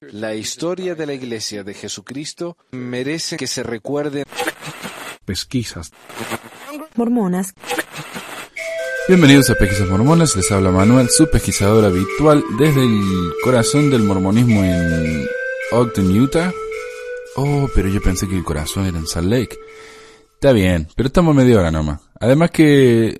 [0.00, 4.24] La historia de la Iglesia de Jesucristo merece que se recuerde.
[5.24, 5.92] Pesquisas.
[6.96, 7.54] Mormonas.
[9.08, 14.62] Bienvenidos a Pesquisas Mormonas, les habla Manuel, su pesquisador habitual desde el corazón del mormonismo
[14.62, 15.26] en
[15.72, 16.52] Ogden, Utah.
[17.36, 19.56] Oh, pero yo pensé que el corazón era en Salt Lake.
[20.34, 22.00] Está bien, pero estamos medio hora nomás.
[22.20, 23.18] Además que,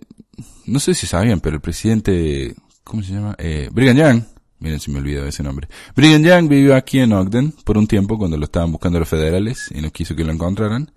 [0.66, 2.54] no sé si sabían, pero el presidente,
[2.84, 3.34] ¿cómo se llama?
[3.38, 4.22] Eh, Brigham Young,
[4.60, 5.68] miren si me olvido ese nombre.
[5.94, 9.70] Brigham Young vivió aquí en Ogden por un tiempo cuando lo estaban buscando los federales
[9.74, 10.90] y no quiso que lo encontraran.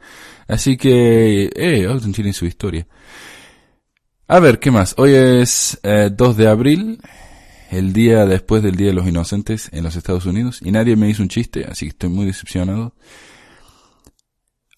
[0.48, 2.88] Así que, eh, Ogden tiene su historia.
[4.28, 4.96] A ver, ¿qué más?
[4.98, 7.02] Hoy es eh, 2 de abril,
[7.70, 11.10] el día después del Día de los Inocentes en los Estados Unidos, y nadie me
[11.10, 12.96] hizo un chiste, así que estoy muy decepcionado.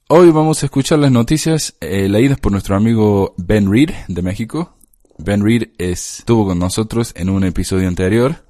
[0.09, 4.77] Hoy vamos a escuchar las noticias eh, leídas por nuestro amigo Ben Reed de México.
[5.17, 8.43] Ben Reed estuvo con nosotros en un episodio anterior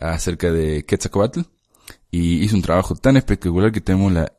[0.00, 1.40] acerca de Quetzalcoatl
[2.10, 4.32] y hizo un trabajo tan espectacular que tenemos la,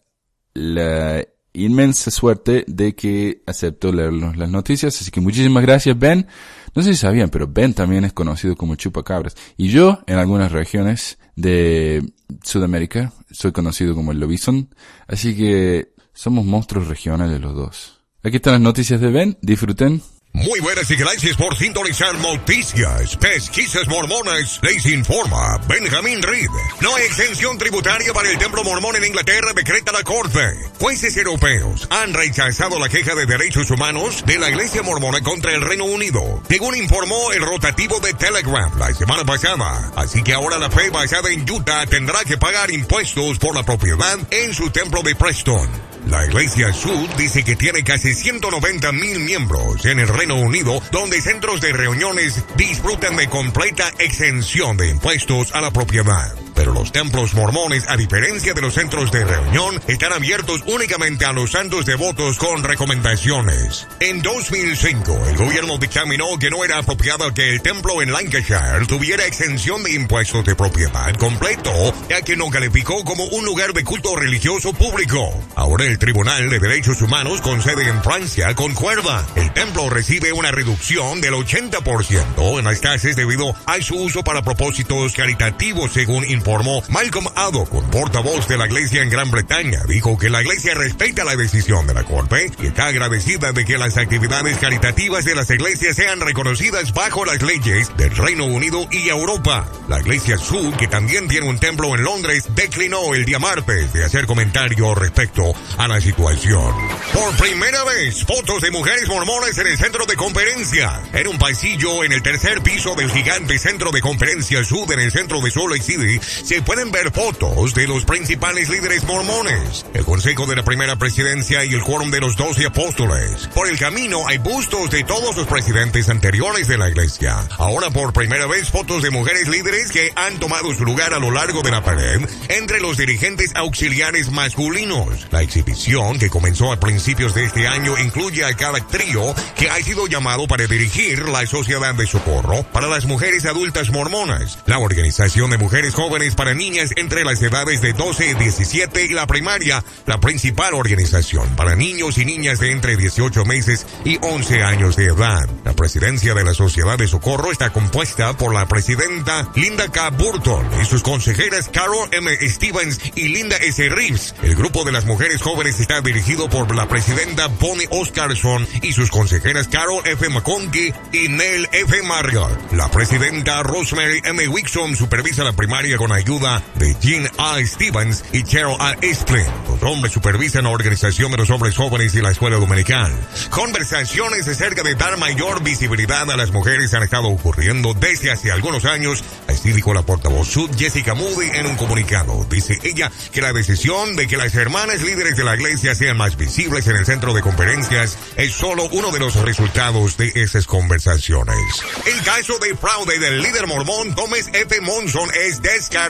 [0.54, 5.00] la inmensa suerte de que aceptó leernos las noticias.
[5.00, 6.28] Así que muchísimas gracias, Ben.
[6.76, 9.36] No sé si sabían, pero Ben también es conocido como chupacabras.
[9.58, 14.70] Y yo, en algunas regiones de Sudamérica, soy conocido como el lobizón.
[15.08, 18.00] Así que somos monstruos regionales los dos.
[18.24, 19.38] Aquí están las noticias de Ben.
[19.42, 20.02] Disfruten.
[20.36, 23.16] Muy buenas y gracias por sintonizar Noticias.
[23.18, 26.50] Pesquisas Mormonas les informa Benjamin Reed.
[26.82, 30.40] No hay exención tributaria para el templo mormón en Inglaterra, decreta la Corte.
[30.80, 35.62] Jueces europeos han rechazado la queja de derechos humanos de la Iglesia Mormona contra el
[35.62, 39.92] Reino Unido, según informó el rotativo de Telegraph la semana pasada.
[39.96, 44.18] Así que ahora la fe basada en Utah tendrá que pagar impuestos por la propiedad
[44.32, 45.93] en su templo de Preston.
[46.08, 51.22] La Iglesia Sud dice que tiene casi 190 mil miembros en el Reino Unido, donde
[51.22, 56.43] centros de reuniones disfrutan de completa exención de impuestos a la propiedad.
[56.56, 61.34] Pero los templos mormones, a diferencia de los centros de reunión, están abiertos únicamente a
[61.34, 63.88] los santos devotos con recomendaciones.
[64.00, 69.26] En 2005, el gobierno dictaminó que no era apropiado que el templo en Lancashire tuviera
[69.26, 71.72] exención de impuestos de propiedad completo,
[72.10, 75.34] ya que no calificó como un lugar de culto religioso público.
[75.56, 79.26] Ahora el Tribunal de Derechos Humanos con sede en Francia concuerda.
[79.36, 84.42] El templo recibe una reducción del 80% en las tasas debido a su uso para
[84.42, 89.80] propósitos caritativos, según informó Malcolm Addo, un portavoz de la Iglesia en Gran Bretaña.
[89.88, 93.78] Dijo que la Iglesia respeta la decisión de la Corte y está agradecida de que
[93.78, 99.08] las actividades caritativas de las iglesias sean reconocidas bajo las leyes del Reino Unido y
[99.08, 99.66] Europa.
[99.88, 104.04] La Iglesia Sud, que también tiene un templo en Londres, declinó el día martes de
[104.04, 106.74] hacer comentarios respecto a la situación.
[107.14, 111.02] Por primera vez, fotos de mujeres mormonas en el centro de conferencia.
[111.14, 115.12] En un pasillo en el tercer piso del gigante centro de conferencia Sud en el
[115.14, 120.06] centro de Salt Lake City, se pueden ver fotos de los principales líderes mormones, el
[120.06, 123.50] consejo de la primera presidencia y el quórum de los doce apóstoles.
[123.54, 127.38] Por el camino hay bustos de todos los presidentes anteriores de la iglesia.
[127.58, 131.32] Ahora por primera vez fotos de mujeres líderes que han tomado su lugar a lo
[131.32, 135.28] largo de la pared entre los dirigentes auxiliares masculinos.
[135.32, 139.76] La exhibición que comenzó a principios de este año incluye a cada trío que ha
[139.78, 145.52] sido llamado para dirigir la Sociedad de Socorro para las Mujeres Adultas Mormonas, la Organización
[145.52, 149.84] de Mujeres Jóvenes para Niñas entre las edades de 12 y 17 y la primaria,
[150.06, 155.08] la principal organización para niños y niñas de entre 18 meses y 11 años de
[155.08, 155.48] edad.
[155.66, 160.12] La presidencia de la Sociedad de Socorro está compuesta por la presidenta Linda K.
[160.12, 162.32] Burton y sus consejeras Carol M.
[162.48, 163.90] Stevens y Linda S.
[163.90, 164.34] Reeves.
[164.44, 169.10] El grupo de las mujeres jóvenes está dirigido por la presidenta Bonnie Oscarson y sus
[169.10, 170.30] consejeras Carol F.
[170.30, 172.02] McConkie y Nell F.
[172.04, 172.72] Marriott.
[172.72, 174.48] La presidenta Rosemary M.
[174.48, 177.58] Wixom supervisa la primaria con ayuda de Jean A.
[177.66, 178.96] Stevens y Cheryl A.
[179.02, 179.46] Esplin.
[179.68, 183.12] Los hombres supervisan la organización de los hombres jóvenes y la escuela dominical.
[183.50, 188.86] Conversaciones acerca de dar mayor visibilidad a las mujeres han estado ocurriendo desde hace algunos
[188.86, 189.24] años.
[189.48, 192.46] Así dijo la portavoz Sud Jessica Moody en un comunicado.
[192.50, 196.38] Dice ella que la decisión de que las hermanas líderes de la iglesia sean más
[196.38, 201.58] visibles en el centro de conferencias es solo uno de los resultados de esas conversaciones.
[202.06, 204.82] El caso de fraude del líder mormón Thomas F.
[204.82, 206.03] Monson es descartado.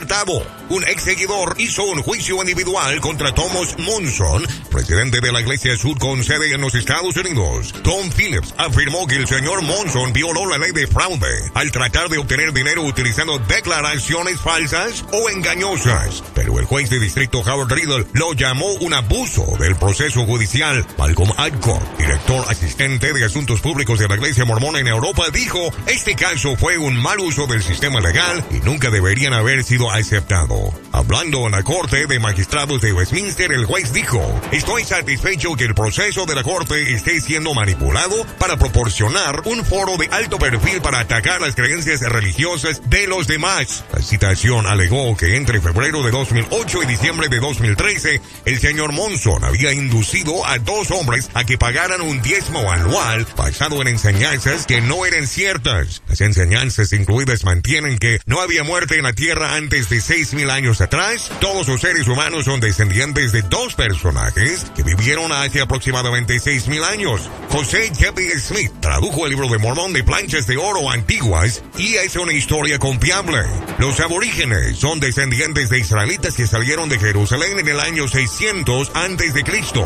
[0.70, 5.98] Un ex seguidor hizo un juicio individual contra Thomas Monson, presidente de la Iglesia Sud
[5.98, 7.72] con sede en los Estados Unidos.
[7.84, 12.18] Tom Phillips afirmó que el señor Monson violó la ley de fraude al tratar de
[12.18, 16.24] obtener dinero utilizando declaraciones falsas o engañosas.
[16.34, 20.84] Pero el juez de distrito Howard Riddle lo llamó un abuso del proceso judicial.
[20.98, 26.16] Malcolm Adcock, director asistente de asuntos públicos de la Iglesia Mormona en Europa, dijo, este
[26.16, 30.72] caso fue un mal uso del sistema legal y nunca deberían haber sido aceptado.
[30.92, 34.22] Hablando en la Corte de Magistrados de Westminster, el juez dijo,
[34.52, 39.96] estoy satisfecho que el proceso de la Corte esté siendo manipulado para proporcionar un foro
[39.96, 43.84] de alto perfil para atacar las creencias religiosas de los demás.
[43.92, 49.44] La citación alegó que entre febrero de 2008 y diciembre de 2013, el señor Monson
[49.44, 54.80] había inducido a dos hombres a que pagaran un diezmo anual basado en enseñanzas que
[54.80, 56.02] no eran ciertas.
[56.08, 60.80] Las enseñanzas incluidas mantienen que no había muerte en la tierra antes de 6.000 años
[60.80, 61.32] atrás.
[61.40, 67.28] Todos los seres humanos son descendientes de dos personajes que vivieron hace aproximadamente 6.000 años.
[67.50, 72.14] José Jeffrey Smith tradujo el libro de Mormón de planchas de oro antiguas y es
[72.14, 73.42] una historia confiable.
[73.78, 79.34] Los aborígenes son descendientes de israelitas que salieron de Jerusalén en el año 600 antes
[79.34, 79.84] de Cristo.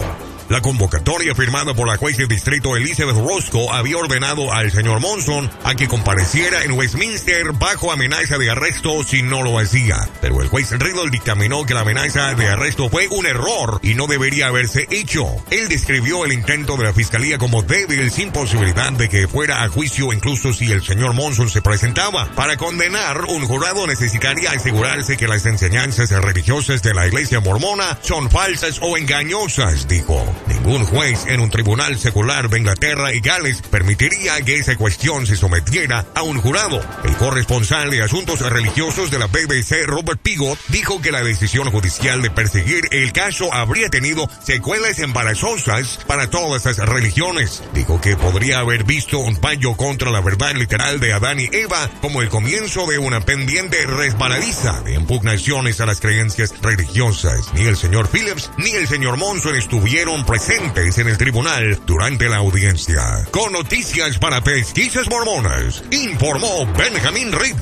[0.49, 5.51] La convocatoria firmada por la juez de distrito Elizabeth Roscoe había ordenado al señor Monson
[5.63, 10.09] a que compareciera en Westminster bajo amenaza de arresto si no lo hacía.
[10.23, 14.07] Pero el juez Riddle dictaminó que la amenaza de arresto fue un error y no
[14.07, 15.27] debería haberse hecho.
[15.51, 19.69] Él describió el intento de la fiscalía como débil sin posibilidad de que fuera a
[19.69, 22.25] juicio incluso si el señor Monson se presentaba.
[22.35, 28.31] Para condenar, un jurado necesitaría asegurarse que las enseñanzas religiosas de la iglesia mormona son
[28.31, 30.38] falsas o engañosas, dijo.
[30.47, 35.37] Ningún juez en un tribunal secular de Inglaterra y Gales permitiría que esa cuestión se
[35.37, 36.81] sometiera a un jurado.
[37.05, 42.23] El corresponsal de asuntos religiosos de la BBC, Robert Pigot, dijo que la decisión judicial
[42.23, 47.63] de perseguir el caso habría tenido secuelas embarazosas para todas las religiones.
[47.75, 51.89] Dijo que podría haber visto un fallo contra la verdad literal de Adán y Eva
[52.01, 57.53] como el comienzo de una pendiente resbaladiza de impugnaciones a las creencias religiosas.
[57.55, 62.37] Ni el señor Phillips ni el señor Monson estuvieron presentes en el tribunal durante la
[62.37, 63.01] audiencia.
[63.31, 67.57] Con noticias para pesquisas mormonas, informó Benjamin Reed.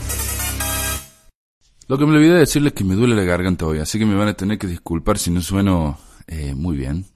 [1.87, 4.05] Lo que me olvidé de decirles es que me duele la garganta hoy, así que
[4.05, 5.97] me van a tener que disculpar si no sueno
[6.27, 7.07] eh, muy bien.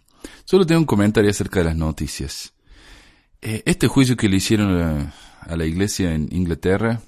[0.45, 2.53] Solo tengo un comentario acerca de las noticias.
[3.43, 7.01] Eh, este juicio que le hicieron a, a, la iglesia en Inglaterra,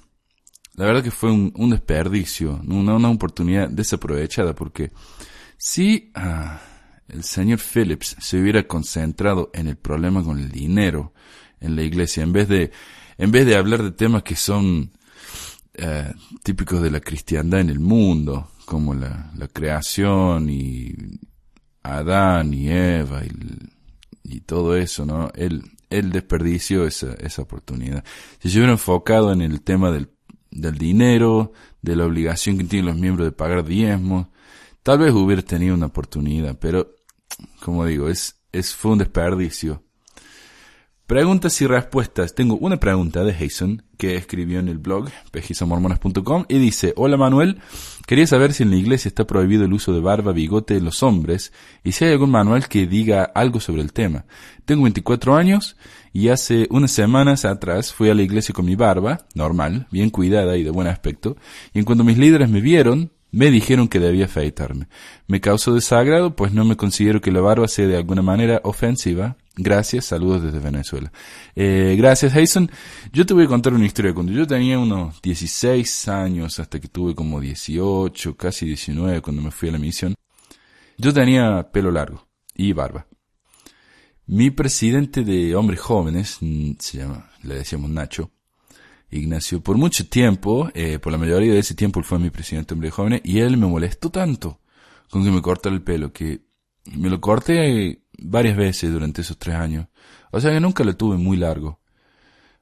[0.75, 4.91] la verdad que fue un, desperdicio, una, oportunidad desaprovechada, porque
[5.57, 6.11] si...
[6.13, 6.59] Ah,
[7.07, 11.13] el señor Phillips se hubiera concentrado en el problema con el dinero
[11.59, 12.71] en la iglesia, en vez de,
[13.17, 14.91] en vez de hablar de temas que son
[15.73, 16.13] eh,
[16.43, 20.93] típicos de la cristiandad en el mundo, como la, creación y
[21.83, 25.31] Adán y Eva y, y, todo eso, ¿no?
[25.35, 28.03] Él, él desperdició esa, esa oportunidad.
[28.39, 30.09] Si se hubiera enfocado en el tema del,
[30.49, 34.27] del dinero, de la obligación que tienen los miembros de pagar diezmos,
[34.83, 36.95] tal vez hubiera tenido una oportunidad, pero
[37.61, 38.35] como digo, es,
[38.75, 39.81] fue un desperdicio.
[41.07, 42.33] Preguntas y respuestas.
[42.33, 47.59] Tengo una pregunta de Jason que escribió en el blog pejizamormonas.com y dice, hola Manuel,
[48.07, 51.03] quería saber si en la iglesia está prohibido el uso de barba, bigote en los
[51.03, 51.51] hombres
[51.83, 54.25] y si hay algún manual que diga algo sobre el tema.
[54.65, 55.75] Tengo 24 años
[56.13, 60.55] y hace unas semanas atrás fui a la iglesia con mi barba, normal, bien cuidada
[60.57, 61.35] y de buen aspecto,
[61.73, 64.87] y en cuanto mis líderes me vieron, me dijeron que debía afeitarme.
[65.25, 69.37] Me causó desagrado, pues no me considero que la barba sea de alguna manera ofensiva.
[69.55, 71.11] Gracias, saludos desde Venezuela.
[71.55, 72.69] Eh, gracias, Jason.
[73.11, 74.13] Yo te voy a contar una historia.
[74.13, 79.49] Cuando yo tenía unos 16 años, hasta que tuve como 18, casi 19, cuando me
[79.49, 80.13] fui a la misión,
[80.99, 83.07] yo tenía pelo largo y barba.
[84.27, 88.29] Mi presidente de hombres jóvenes, mm, se llama, le decíamos Nacho,
[89.13, 92.73] Ignacio, por mucho tiempo, eh, por la mayoría de ese tiempo él fue mi presidente
[92.73, 94.59] hombre joven y él me molestó tanto
[95.09, 96.41] con que me cortara el pelo que
[96.95, 99.87] me lo corté varias veces durante esos tres años.
[100.31, 101.79] O sea que nunca lo tuve muy largo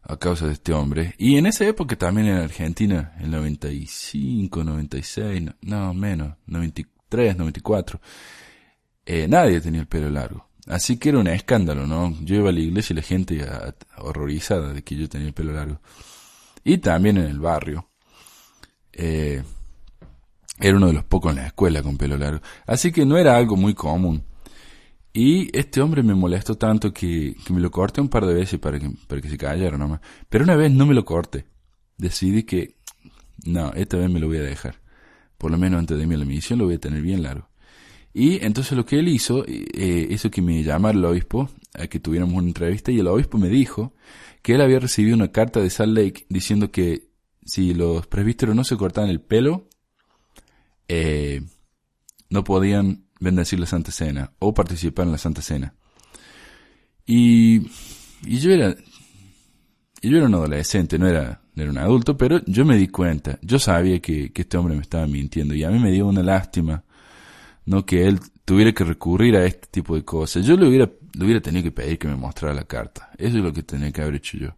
[0.03, 1.15] a causa de este hombre.
[1.17, 8.01] Y en esa época también en Argentina, en 95, 96, no, no menos, 93, 94,
[9.05, 10.50] eh, nadie tenía el pelo largo.
[10.67, 12.15] Así que era un escándalo, ¿no?
[12.22, 13.46] Yo iba a la iglesia y la gente
[13.98, 15.79] horrorizada de que yo tenía el pelo largo
[16.63, 17.88] y también en el barrio.
[18.94, 19.44] Eh,
[20.60, 22.41] era uno de los pocos en la escuela con pelo largo.
[22.68, 24.24] Así que no era algo muy común.
[25.13, 28.80] Y este hombre me molestó tanto que, me lo corté un par de veces para
[28.80, 30.00] que, para que se callara nomás.
[30.30, 31.46] Pero una vez no me lo corté.
[31.98, 32.75] Decidí que,
[33.46, 34.75] no, esta vez me lo voy a dejar.
[35.38, 37.50] Por lo menos antes de mi la misión lo voy a tener bien largo.
[38.13, 42.00] Y entonces lo que él hizo, eh, eso que me llamara el obispo, a que
[42.00, 43.94] tuviéramos una entrevista, y el obispo me dijo
[44.42, 47.10] que él había recibido una carta de Salt Lake diciendo que
[47.46, 49.68] si los presbíteros no se cortaban el pelo,
[50.88, 51.42] eh,
[52.30, 55.74] no podían bendecir la Santa Cena o participar en la Santa Cena.
[57.06, 57.68] Y,
[58.25, 58.75] y yo era,
[60.01, 63.40] yo era un adolescente, no era, no era un adulto, pero yo me di cuenta,
[63.42, 66.24] yo sabía que, que este hombre me estaba mintiendo y a mí me dio una
[66.24, 66.84] lástima,
[67.66, 70.45] no que él tuviera que recurrir a este tipo de cosas.
[70.45, 73.12] Yo le hubiera, le hubiera tenido que pedir que me mostrara la carta.
[73.17, 74.50] Eso es lo que tenía que haber hecho yo.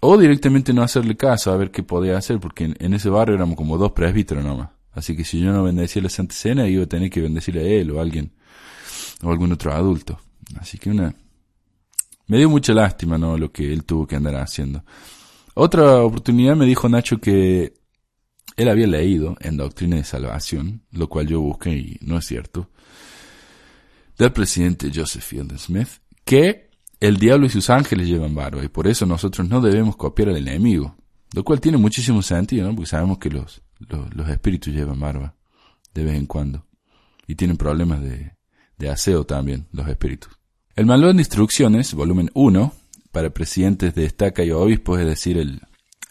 [0.00, 3.56] O directamente no hacerle caso a ver qué podía hacer, porque en, ese barrio éramos
[3.56, 4.70] como dos presbíteros nomás.
[4.92, 7.80] Así que si yo no bendecía la Santa Cena, iba a tener que bendecirle a
[7.80, 8.32] él o a alguien,
[9.22, 10.20] o algún otro adulto.
[10.60, 11.14] Así que una,
[12.26, 13.36] me dio mucha lástima, ¿no?
[13.36, 14.84] Lo que él tuvo que andar haciendo.
[15.54, 17.74] Otra oportunidad me dijo Nacho que
[18.56, 22.70] él había leído en Doctrina de Salvación, lo cual yo busqué y no es cierto,
[24.18, 25.88] del presidente Joseph Fielding Smith,
[26.24, 26.70] que
[27.00, 30.36] el diablo y sus ángeles llevan barba y por eso nosotros no debemos copiar al
[30.36, 30.96] enemigo.
[31.32, 32.74] Lo cual tiene muchísimo sentido, ¿no?
[32.74, 35.34] Porque sabemos que los, los, los espíritus llevan barba
[35.94, 36.64] de vez en cuando.
[37.26, 38.32] Y tienen problemas de,
[38.78, 40.32] de aseo también, los espíritus.
[40.74, 42.72] El manual de instrucciones, volumen 1,
[43.12, 45.60] para presidentes de estaca y obispos, es decir, el,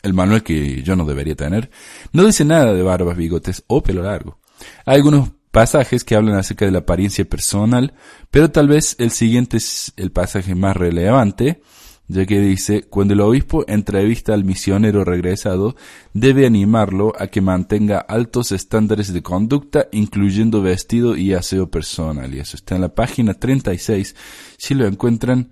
[0.03, 1.71] el manual que yo no debería tener,
[2.13, 4.39] no dice nada de barbas, bigotes o pelo largo.
[4.85, 7.95] Hay algunos pasajes que hablan acerca de la apariencia personal,
[8.29, 11.63] pero tal vez el siguiente es el pasaje más relevante,
[12.07, 15.75] ya que dice, cuando el obispo entrevista al misionero regresado,
[16.13, 22.35] debe animarlo a que mantenga altos estándares de conducta, incluyendo vestido y aseo personal.
[22.35, 24.15] Y eso está en la página 36.
[24.59, 25.49] Si lo encuentran,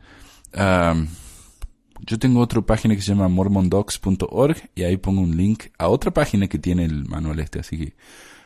[0.53, 6.11] yo tengo otra página que se llama mormondocs.org y ahí pongo un link a otra
[6.11, 7.93] página que tiene el manual este, así que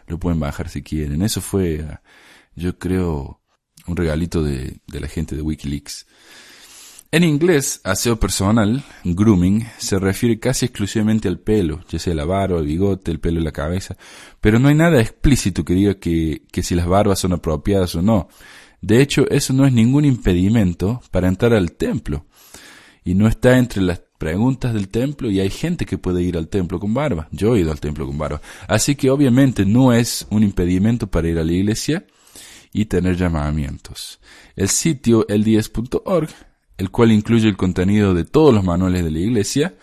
[0.10, 1.22] lo pueden bajar si quieren.
[1.22, 1.86] Eso fue,
[2.56, 3.40] yo creo,
[3.88, 6.06] un regalito de, de la gente de Wikileaks.
[7.12, 12.60] En inglés, aseo personal, grooming, se refiere casi exclusivamente al pelo, ya sea la barba,
[12.60, 13.98] el bigote, el pelo y la cabeza,
[14.40, 18.04] pero no hay nada explícito que diga que, que si las barbas son apropiadas o
[18.04, 18.28] no.
[18.82, 22.28] De hecho, eso no es ningún impedimento para entrar al templo.
[23.04, 26.48] Y no está entre las preguntas del templo y hay gente que puede ir al
[26.48, 27.28] templo con barba.
[27.32, 28.40] Yo he ido al templo con barba.
[28.68, 32.06] Así que obviamente no es un impedimento para ir a la iglesia
[32.72, 34.20] y tener llamamientos.
[34.56, 36.30] El sitio el10.org
[36.80, 39.76] el cual incluye el contenido de todos los manuales de la Iglesia,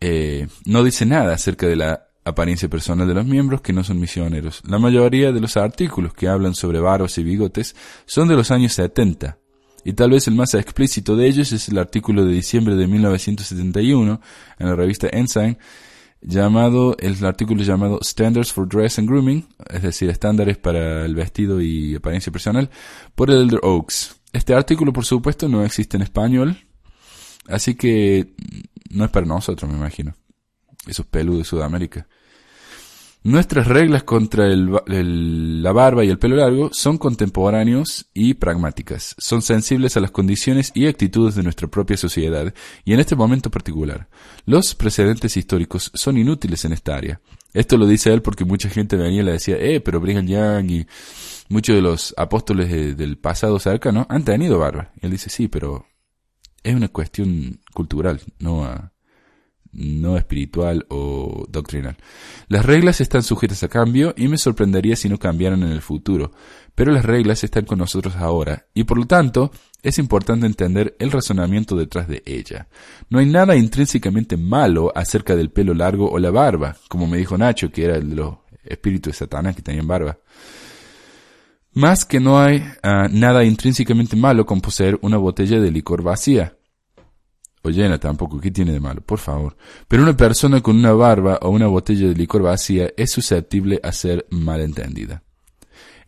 [0.00, 3.98] eh, no dice nada acerca de la apariencia personal de los miembros que no son
[3.98, 4.62] misioneros.
[4.66, 7.74] La mayoría de los artículos que hablan sobre varos y bigotes
[8.06, 9.38] son de los años 70,
[9.84, 14.20] y tal vez el más explícito de ellos es el artículo de diciembre de 1971
[14.58, 15.58] en la revista Ensign,
[16.20, 21.60] llamado, el artículo llamado Standards for Dress and Grooming, es decir, estándares para el vestido
[21.60, 22.70] y apariencia personal,
[23.14, 24.16] por el Elder Oaks.
[24.32, 26.58] Este artículo, por supuesto, no existe en español,
[27.48, 28.34] así que
[28.90, 30.14] no es para nosotros, me imagino.
[30.86, 32.06] Esos peludos de Sudamérica.
[33.22, 39.14] Nuestras reglas contra el, la barba y el pelo largo son contemporáneos y pragmáticas.
[39.18, 43.50] Son sensibles a las condiciones y actitudes de nuestra propia sociedad, y en este momento
[43.50, 44.08] particular.
[44.46, 47.20] Los precedentes históricos son inútiles en esta área.
[47.52, 50.70] Esto lo dice él porque mucha gente venía y le decía, eh, pero Brigham Young
[50.70, 50.86] y
[51.50, 54.92] muchos de los apóstoles del pasado cercano han tenido barba.
[55.02, 55.84] Y él dice, sí, pero
[56.62, 58.90] es una cuestión cultural, no,
[59.72, 61.96] no espiritual o doctrinal.
[62.48, 66.32] Las reglas están sujetas a cambio y me sorprendería si no cambiaran en el futuro,
[66.74, 71.10] pero las reglas están con nosotros ahora y por lo tanto es importante entender el
[71.10, 72.68] razonamiento detrás de ella.
[73.08, 77.38] No hay nada intrínsecamente malo acerca del pelo largo o la barba, como me dijo
[77.38, 78.34] Nacho, que era el de los
[78.64, 80.18] espíritus de Satanás que tenían barba.
[81.72, 86.56] Más que no hay ah, nada intrínsecamente malo con poseer una botella de licor vacía.
[87.62, 89.02] O tampoco, ¿qué tiene de malo?
[89.02, 89.56] Por favor.
[89.86, 93.92] Pero una persona con una barba o una botella de licor vacía es susceptible a
[93.92, 95.22] ser malentendida.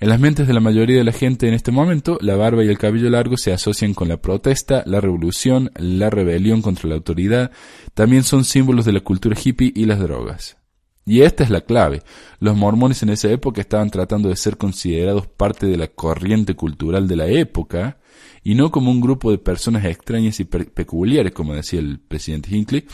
[0.01, 2.69] En las mentes de la mayoría de la gente en este momento, la barba y
[2.69, 7.53] el cabello largo se asocian con la protesta, la revolución, la rebelión contra la autoridad,
[7.95, 10.57] también son símbolos de la cultura hippie y las drogas.
[11.05, 12.03] Y esta es la clave.
[12.41, 17.07] Los mormones en esa época estaban tratando de ser considerados parte de la corriente cultural
[17.07, 17.99] de la época
[18.43, 22.87] y no como un grupo de personas extrañas y peculiares, como decía el presidente Hinckley.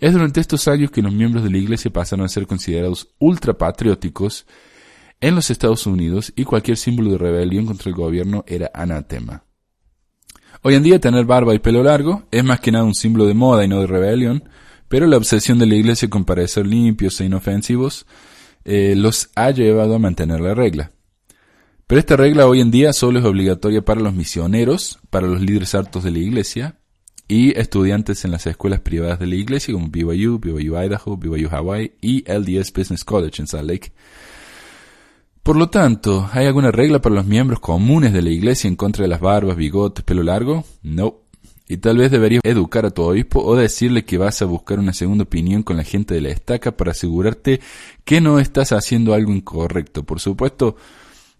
[0.00, 4.46] Es durante estos años que los miembros de la iglesia pasaron a ser considerados ultrapatrióticos
[5.20, 9.44] en los Estados Unidos y cualquier símbolo de rebelión contra el gobierno era anatema.
[10.62, 13.34] Hoy en día tener barba y pelo largo es más que nada un símbolo de
[13.34, 14.48] moda y no de rebelión,
[14.88, 18.06] pero la obsesión de la iglesia con parecer limpios e inofensivos
[18.64, 20.92] eh, los ha llevado a mantener la regla.
[21.88, 25.74] Pero esta regla hoy en día solo es obligatoria para los misioneros, para los líderes
[25.74, 26.76] altos de la iglesia
[27.26, 31.92] y estudiantes en las escuelas privadas de la iglesia como BYU, BYU Idaho, BYU Hawaii
[32.02, 33.92] y LDS Business College en Salt Lake.
[35.42, 39.04] Por lo tanto, ¿hay alguna regla para los miembros comunes de la iglesia en contra
[39.04, 40.66] de las barbas, bigotes, pelo largo?
[40.82, 41.22] No.
[41.68, 44.92] Y tal vez deberías educar a tu obispo o decirle que vas a buscar una
[44.92, 47.62] segunda opinión con la gente de la estaca para asegurarte
[48.04, 50.02] que no estás haciendo algo incorrecto.
[50.02, 50.76] Por supuesto,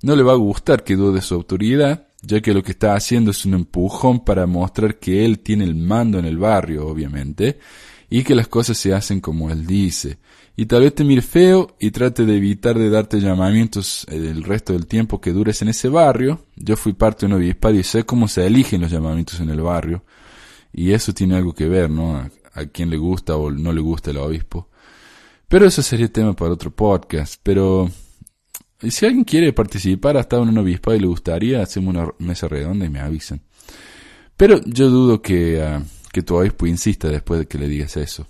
[0.02, 3.30] no le va a gustar que dude su autoridad, ya que lo que está haciendo
[3.30, 7.58] es un empujón para mostrar que él tiene el mando en el barrio, obviamente,
[8.10, 10.18] y que las cosas se hacen como él dice.
[10.56, 14.42] Y tal vez te mire feo y trate de evitar de darte llamamientos eh, el
[14.42, 16.46] resto del tiempo que dures en ese barrio.
[16.56, 19.60] Yo fui parte de un obispado y sé cómo se eligen los llamamientos en el
[19.60, 20.02] barrio.
[20.72, 22.16] Y eso tiene algo que ver, ¿no?
[22.16, 24.68] A, a quién le gusta o no le gusta el obispo.
[25.46, 27.38] Pero eso sería tema para otro podcast.
[27.40, 27.88] Pero
[28.80, 32.86] si alguien quiere participar hasta en un obispado y le gustaría, hacemos una mesa redonda
[32.86, 33.40] y me avisan.
[34.36, 35.82] Pero yo dudo que, ah,
[36.12, 38.26] que tu insista después de que le digas eso.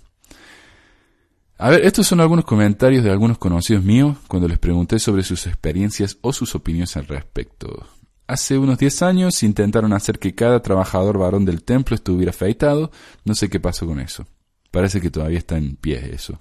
[1.57, 5.45] A ver, estos son algunos comentarios de algunos conocidos míos cuando les pregunté sobre sus
[5.45, 7.85] experiencias o sus opiniones al respecto.
[8.27, 12.91] Hace unos 10 años intentaron hacer que cada trabajador varón del templo estuviera afeitado.
[13.25, 14.25] No sé qué pasó con eso.
[14.71, 16.39] Parece que todavía está en pie eso.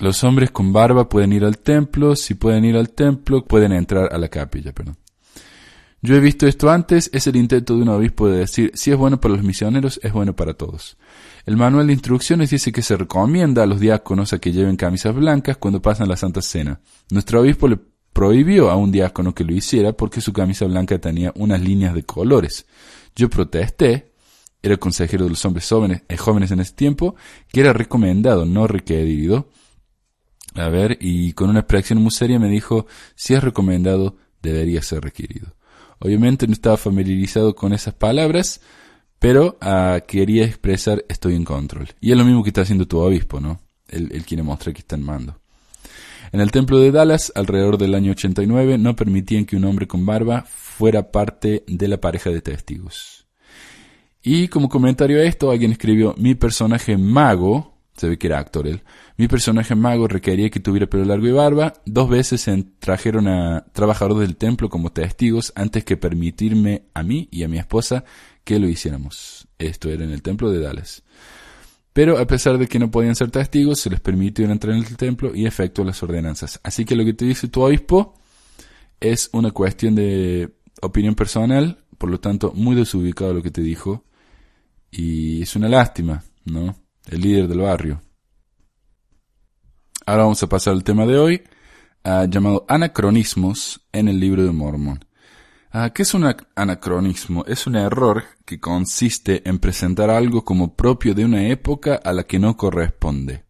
[0.00, 2.16] Los hombres con barba pueden ir al templo.
[2.16, 4.96] Si pueden ir al templo, pueden entrar a la capilla, perdón.
[6.02, 8.96] Yo he visto esto antes, es el intento de un obispo de decir, si es
[8.96, 10.96] bueno para los misioneros, es bueno para todos.
[11.44, 15.14] El manual de instrucciones dice que se recomienda a los diáconos a que lleven camisas
[15.14, 16.80] blancas cuando pasan la Santa Cena.
[17.10, 17.78] Nuestro obispo le
[18.14, 22.04] prohibió a un diácono que lo hiciera porque su camisa blanca tenía unas líneas de
[22.04, 22.64] colores.
[23.14, 24.12] Yo protesté,
[24.62, 27.14] era consejero de los hombres jóvenes, eh, jóvenes en ese tiempo,
[27.52, 29.48] que era recomendado, no requerido.
[30.54, 35.02] A ver, y con una expresión muy seria me dijo, si es recomendado, debería ser
[35.02, 35.54] requerido.
[36.00, 38.60] Obviamente no estaba familiarizado con esas palabras,
[39.18, 41.88] pero uh, quería expresar estoy en control.
[42.00, 43.60] Y es lo mismo que está haciendo tu obispo, ¿no?
[43.88, 45.40] Él, él quiere mostrar que está en mando.
[46.32, 50.06] En el templo de Dallas, alrededor del año 89, no permitían que un hombre con
[50.06, 53.26] barba fuera parte de la pareja de testigos.
[54.22, 57.69] Y como comentario a esto, alguien escribió, mi personaje mago,
[58.00, 58.82] se ve que era actor él,
[59.18, 61.74] mi personaje mago requería que tuviera pelo largo y barba.
[61.84, 67.28] Dos veces se trajeron a trabajadores del templo como testigos antes que permitirme a mí
[67.30, 68.04] y a mi esposa
[68.42, 69.46] que lo hiciéramos.
[69.58, 71.02] Esto era en el templo de Dallas.
[71.92, 74.96] Pero a pesar de que no podían ser testigos, se les permitió entrar en el
[74.96, 76.58] templo y efectuar las ordenanzas.
[76.62, 78.14] Así que lo que te dice tu obispo
[78.98, 84.06] es una cuestión de opinión personal, por lo tanto muy desubicado lo que te dijo.
[84.90, 86.74] Y es una lástima, ¿no?
[87.10, 88.00] El líder del barrio.
[90.06, 91.42] Ahora vamos a pasar al tema de hoy,
[92.04, 95.04] uh, llamado anacronismos en el libro de Mormón.
[95.74, 97.44] Uh, ¿Qué es un anacronismo?
[97.46, 102.22] Es un error que consiste en presentar algo como propio de una época a la
[102.22, 103.44] que no corresponde.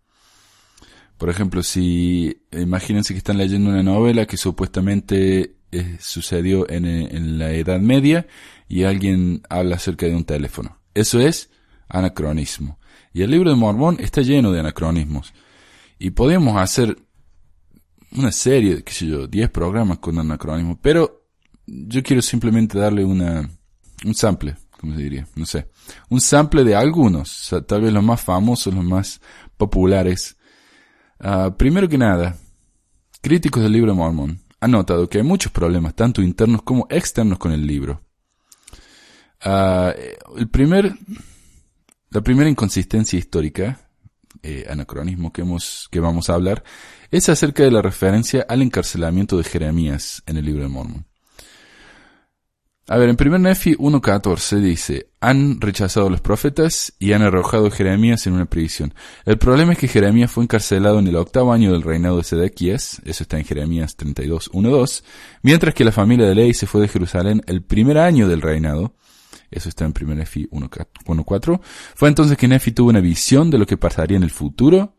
[1.18, 7.38] Por ejemplo, si imagínense que están leyendo una novela que supuestamente eh, sucedió en, en
[7.38, 8.26] la Edad Media
[8.68, 10.78] y alguien habla acerca de un teléfono.
[10.94, 11.50] Eso es
[11.90, 12.79] anacronismo.
[13.12, 15.32] Y el libro de Mormón está lleno de anacronismos.
[15.98, 16.96] Y podemos hacer
[18.12, 21.26] una serie, qué sé yo, 10 programas con anacronismo, pero
[21.66, 23.48] yo quiero simplemente darle una,
[24.04, 25.68] un sample, como se diría, no sé,
[26.08, 29.20] un sample de algunos, tal vez los más famosos, los más
[29.56, 30.36] populares.
[31.20, 32.36] Uh, primero que nada,
[33.20, 37.38] críticos del libro de Mormon han notado que hay muchos problemas, tanto internos como externos
[37.38, 38.02] con el libro.
[39.44, 39.92] Uh,
[40.36, 40.94] el primer,
[42.10, 43.80] la primera inconsistencia histórica
[44.42, 46.62] eh, anacronismo que, hemos, que vamos a hablar
[47.10, 51.06] es acerca de la referencia al encarcelamiento de Jeremías en el libro de Mormon.
[52.88, 57.70] A ver, en 1 Nefi 1.14 dice, han rechazado los profetas y han arrojado a
[57.70, 58.94] Jeremías en una prisión.
[59.24, 63.00] El problema es que Jeremías fue encarcelado en el octavo año del reinado de Sedequías,
[63.04, 65.04] eso está en Jeremías 32.1.2,
[65.42, 68.94] mientras que la familia de Ley se fue de Jerusalén el primer año del reinado,
[69.50, 71.60] eso está en 1 Nefi 1.4.
[71.94, 74.94] Fue entonces que Nefi tuvo una visión de lo que pasaría en el futuro.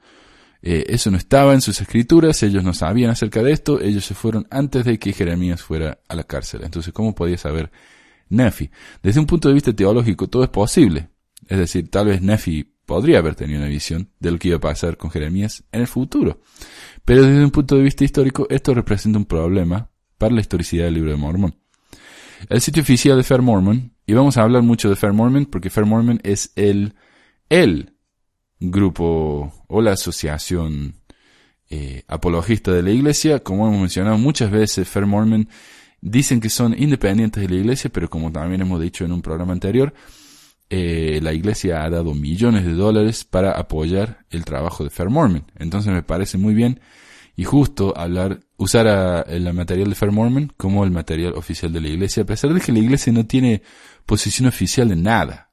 [0.61, 4.13] Eh, eso no estaba en sus escrituras, ellos no sabían acerca de esto, ellos se
[4.13, 6.61] fueron antes de que Jeremías fuera a la cárcel.
[6.63, 7.71] Entonces, ¿cómo podía saber
[8.29, 8.69] Nefi?
[9.01, 11.09] Desde un punto de vista teológico, todo es posible.
[11.47, 14.61] Es decir, tal vez Nefi podría haber tenido una visión de lo que iba a
[14.61, 16.41] pasar con Jeremías en el futuro.
[17.05, 20.95] Pero desde un punto de vista histórico, esto representa un problema para la historicidad del
[20.95, 21.55] libro de Mormón.
[22.49, 25.69] El sitio oficial de Fair Mormon, y vamos a hablar mucho de Fair Mormon porque
[25.69, 26.95] Fair Mormon es el,
[27.47, 27.93] el
[28.59, 30.95] grupo o la asociación
[31.69, 33.39] eh, apologista de la iglesia.
[33.39, 35.47] Como hemos mencionado muchas veces, Fair Mormon
[36.01, 39.53] dicen que son independientes de la iglesia, pero como también hemos dicho en un programa
[39.53, 39.93] anterior,
[40.69, 45.45] eh, la iglesia ha dado millones de dólares para apoyar el trabajo de Fair Mormon.
[45.57, 46.81] Entonces me parece muy bien
[47.37, 51.79] y justo hablar, usar a, el material de Fair Mormon como el material oficial de
[51.79, 53.61] la iglesia, a pesar de que la iglesia no tiene
[54.05, 55.51] posición oficial de nada.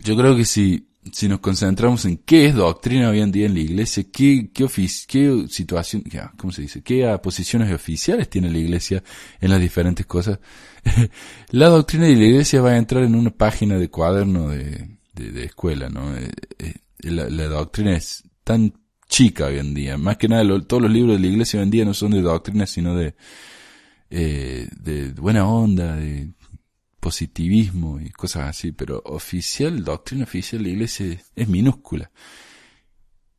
[0.00, 3.54] Yo creo que si, si nos concentramos en qué es doctrina hoy en día en
[3.54, 4.66] la iglesia, qué, qué,
[5.08, 6.04] qué situación,
[6.36, 6.82] ¿cómo se dice?
[6.82, 9.02] ¿Qué posiciones oficiales tiene la iglesia
[9.40, 10.38] en las diferentes cosas?
[11.50, 15.44] la doctrina de la iglesia va a entrar en una página de cuaderno de, de,
[15.44, 16.16] escuela, ¿no?
[16.16, 18.72] Eh, eh, la, doctrina es tan
[19.08, 19.98] chica hoy en día.
[19.98, 22.22] Más que nada, todos los libros de la iglesia hoy en día no son de
[22.22, 23.14] doctrina, sino de,
[24.10, 26.30] eh, de buena onda, de
[27.02, 28.70] positivismo y cosas así.
[28.70, 32.10] Pero oficial, doctrina oficial de la iglesia es, minúscula.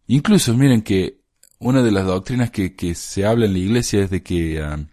[0.07, 1.21] Incluso, miren que
[1.59, 4.87] una de las doctrinas que, que se habla en la iglesia es de que um,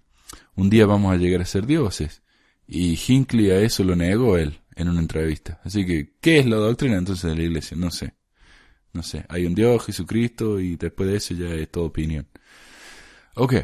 [0.55, 2.23] un día vamos a llegar a ser dioses.
[2.69, 5.61] Y Hinckley a eso lo negó él en una entrevista.
[5.65, 7.77] Así que, ¿qué es la doctrina entonces de la iglesia?
[7.77, 8.15] No sé.
[8.93, 12.27] No sé, hay un Dios, Jesucristo, y después de eso ya es toda opinión.
[13.35, 13.55] Ok.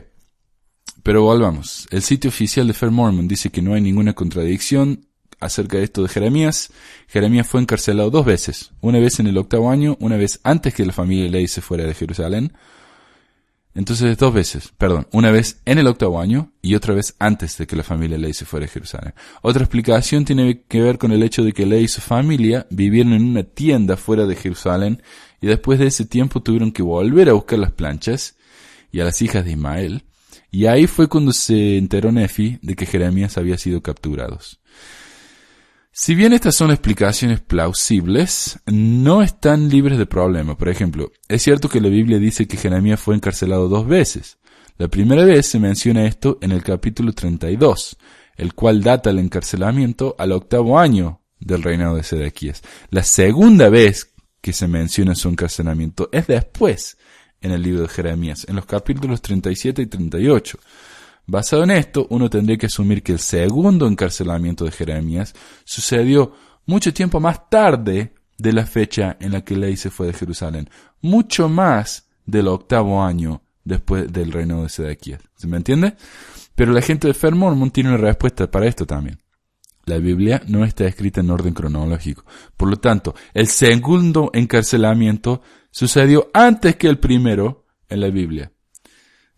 [1.07, 1.87] Pero volvamos.
[1.93, 5.07] El sitio oficial de Fair Mormon dice que no hay ninguna contradicción
[5.39, 6.73] acerca de esto de Jeremías.
[7.07, 8.73] Jeremías fue encarcelado dos veces.
[8.81, 11.85] Una vez en el octavo año, una vez antes que la familia Ley se fuera
[11.85, 12.55] de Jerusalén.
[13.77, 17.69] Entonces, dos veces, perdón, una vez en el octavo año y otra vez antes de
[17.69, 19.15] que la familia Ley se fuera de Jerusalén.
[19.43, 23.13] Otra explicación tiene que ver con el hecho de que Ley y su familia vivieron
[23.13, 25.05] en una tienda fuera de Jerusalén
[25.41, 28.35] y después de ese tiempo tuvieron que volver a buscar las planchas
[28.91, 30.03] y a las hijas de Ismael.
[30.57, 34.59] Y ahí fue cuando se enteró Nefi de que Jeremías había sido capturados.
[35.93, 40.57] Si bien estas son explicaciones plausibles, no están libres de problema.
[40.57, 44.39] Por ejemplo, es cierto que la Biblia dice que Jeremías fue encarcelado dos veces.
[44.79, 47.99] La primera vez se menciona esto en el capítulo 32,
[48.39, 52.63] el cual data el encarcelamiento al octavo año del reinado de Sedequías.
[52.89, 56.97] La segunda vez que se menciona su encarcelamiento es después,
[57.47, 60.59] en el libro de Jeremías, en los capítulos 37 y 38.
[61.27, 66.33] Basado en esto, uno tendría que asumir que el segundo encarcelamiento de Jeremías sucedió
[66.67, 70.69] mucho tiempo más tarde de la fecha en la que Ley se fue de Jerusalén,
[71.01, 75.21] mucho más del octavo año después del reino de Sedequías.
[75.37, 75.97] ¿Se me entiende?
[76.55, 77.35] Pero la gente de Fair
[77.73, 79.21] tiene una respuesta para esto también.
[79.85, 82.25] La Biblia no está escrita en orden cronológico.
[82.57, 85.43] Por lo tanto, el segundo encarcelamiento
[85.77, 88.51] sucedió antes que el primero en la Biblia.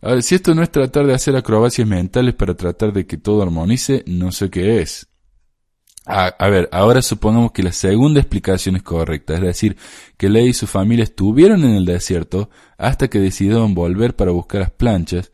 [0.00, 3.16] A ver, si esto no es tratar de hacer acrobacias mentales para tratar de que
[3.16, 5.08] todo armonice, no sé qué es.
[6.06, 9.76] A, ver, ahora supongamos que la segunda explicación es correcta, es decir,
[10.16, 14.60] que Ley y su familia estuvieron en el desierto hasta que decidieron volver para buscar
[14.60, 15.32] las planchas.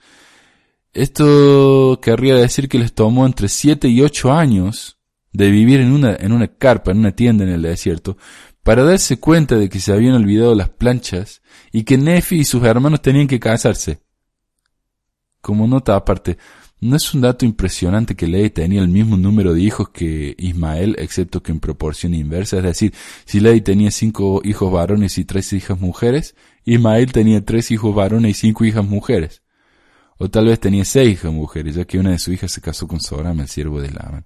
[0.95, 4.99] Esto querría decir que les tomó entre 7 y 8 años
[5.35, 8.17] de vivir en una, en una carpa, en una tienda en el desierto,
[8.65, 12.65] para darse cuenta de que se habían olvidado las planchas y que Nefi y sus
[12.65, 14.01] hermanos tenían que casarse.
[15.43, 16.39] Como nota aparte,
[16.81, 20.97] ¿no es un dato impresionante que Ley tenía el mismo número de hijos que Ismael,
[20.99, 22.57] excepto que en proporción inversa?
[22.57, 22.95] Es decir,
[23.27, 28.31] si Ley tenía cinco hijos varones y tres hijas mujeres, Ismael tenía tres hijos varones
[28.31, 29.43] y cinco hijas mujeres.
[30.17, 32.89] O tal vez tenía seis hijas mujeres, ya que una de sus hijas se casó
[32.89, 34.25] con Sorama, el siervo de Laban.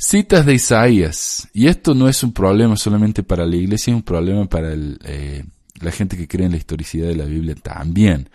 [0.00, 1.48] Citas de Isaías.
[1.52, 5.44] Y esto no es un problema solamente para la iglesia, es un problema para eh,
[5.80, 8.30] la gente que cree en la historicidad de la Biblia también.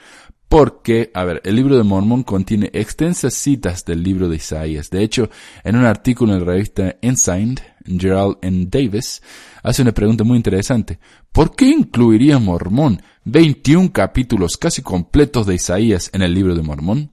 [0.50, 4.90] Porque, a ver, el libro de Mormón contiene extensas citas del libro de Isaías.
[4.90, 5.30] De hecho,
[5.64, 8.68] en un artículo en la revista Ensign, Gerald N.
[8.70, 9.22] Davis
[9.64, 11.00] hace una pregunta muy interesante.
[11.32, 17.12] ¿Por qué incluiría Mormón 21 capítulos casi completos de Isaías en el libro de Mormón?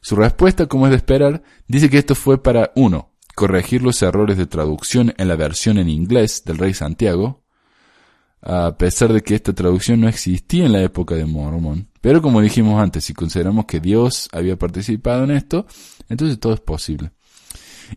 [0.00, 4.36] Su respuesta, como es de esperar, dice que esto fue para, uno, corregir los errores
[4.36, 7.42] de traducción en la versión en inglés del rey Santiago,
[8.40, 11.88] a pesar de que esta traducción no existía en la época de Mormón.
[12.00, 15.66] Pero como dijimos antes, si consideramos que Dios había participado en esto,
[16.08, 17.12] entonces todo es posible.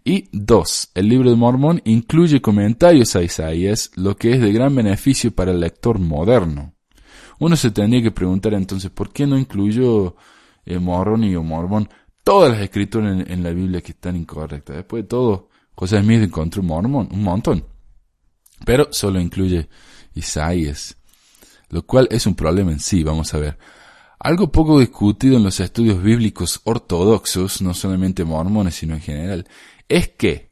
[0.04, 4.76] Y dos, el libro de Mormón incluye comentarios a Isaías, lo que es de gran
[4.76, 6.74] beneficio para el lector moderno.
[7.40, 10.16] Uno se tendría que preguntar entonces, ¿por qué no incluyó
[10.66, 11.90] eh, y Mormón
[12.26, 14.76] todas las escrituras en, la Biblia que están incorrectas?
[14.76, 17.64] Después de todo, José Smith encontró Mormón, un montón.
[18.66, 19.70] Pero solo incluye
[20.16, 20.98] Isaías,
[21.70, 23.58] lo cual es un problema en sí, vamos a ver.
[24.20, 29.48] Algo poco discutido en los estudios bíblicos ortodoxos, no solamente mormones, sino en general,
[29.88, 30.52] es que,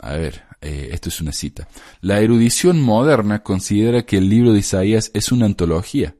[0.00, 1.66] a ver, eh, esto es una cita,
[2.02, 6.14] la erudición moderna considera que el libro de Isaías es una antología.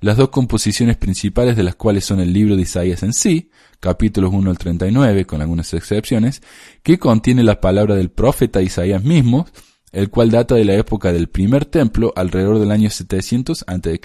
[0.00, 4.32] Las dos composiciones principales de las cuales son el libro de Isaías en sí, capítulos
[4.32, 6.42] 1 al 39, con algunas excepciones,
[6.82, 9.46] que contiene la palabra del profeta Isaías mismo,
[9.92, 14.00] el cual data de la época del primer templo alrededor del año 700 a.C.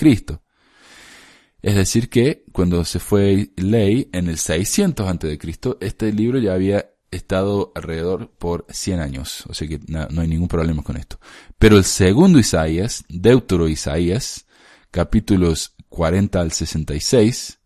[1.61, 5.39] Es decir que cuando se fue ley en el 600 a.C.,
[5.81, 10.47] este libro ya había estado alrededor por 100 años, o sea que no hay ningún
[10.47, 11.19] problema con esto.
[11.57, 14.45] Pero el segundo Isaías, Deutero Isaías,
[14.91, 17.59] capítulos 40 al 66,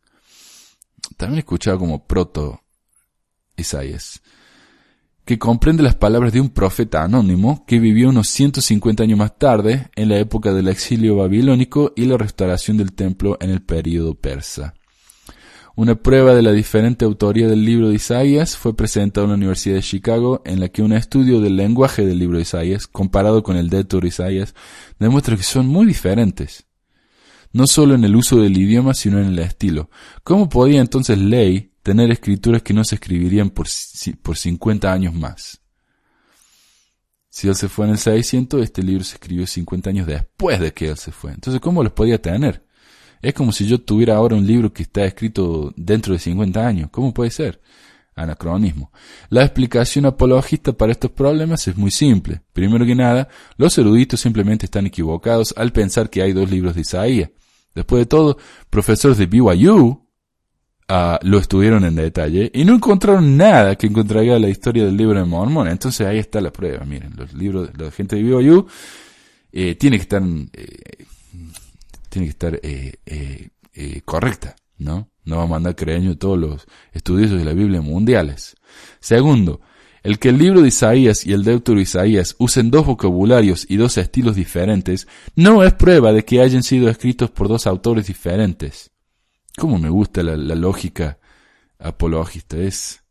[1.17, 2.61] también escuchado como proto
[3.55, 4.21] Isaías,
[5.25, 9.89] que comprende las palabras de un profeta anónimo que vivió unos 150 años más tarde,
[9.95, 14.73] en la época del exilio babilónico y la restauración del templo en el período persa.
[15.75, 19.75] Una prueba de la diferente autoría del libro de Isaías fue presentada en la Universidad
[19.75, 23.57] de Chicago, en la que un estudio del lenguaje del libro de Isaías, comparado con
[23.57, 24.53] el de Isaías,
[24.99, 26.67] demuestra que son muy diferentes.
[27.53, 29.89] No solo en el uso del idioma, sino en el estilo.
[30.23, 33.67] ¿Cómo podía entonces Ley tener escrituras que no se escribirían por,
[34.21, 35.61] por 50 años más?
[37.29, 40.71] Si él se fue en el 600, este libro se escribió 50 años después de
[40.71, 41.31] que él se fue.
[41.31, 42.63] Entonces, ¿cómo los podía tener?
[43.23, 46.89] Es como si yo tuviera ahora un libro que está escrito dentro de 50 años.
[46.91, 47.59] ¿Cómo puede ser?
[48.15, 48.91] Anacronismo.
[49.29, 52.41] La explicación apologista para estos problemas es muy simple.
[52.53, 56.81] Primero que nada, los eruditos simplemente están equivocados al pensar que hay dos libros de
[56.81, 57.29] Isaías.
[57.75, 58.37] Después de todo,
[58.69, 60.07] profesores de BYU
[60.87, 65.19] ah, lo estuvieron en detalle y no encontraron nada que encontraría la historia del libro
[65.19, 65.67] de Mormón.
[65.67, 66.85] Entonces ahí está la prueba.
[66.85, 68.67] Miren, los libros de la gente de BYU
[69.51, 70.21] eh, tiene que estar
[70.53, 71.05] eh,
[72.13, 75.09] tiene que estar eh, eh, eh, correcta, ¿no?
[75.25, 78.55] No vamos a mandar creaño todos los estudios de la Biblia mundiales.
[78.99, 79.61] Segundo,
[80.03, 83.97] el que el libro de Isaías y el Deutero Isaías usen dos vocabularios y dos
[83.97, 88.91] estilos diferentes no es prueba de que hayan sido escritos por dos autores diferentes.
[89.57, 91.19] Cómo me gusta la, lógica
[91.79, 93.03] apologista, es,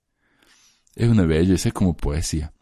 [0.94, 2.52] es una belleza, es como poesía.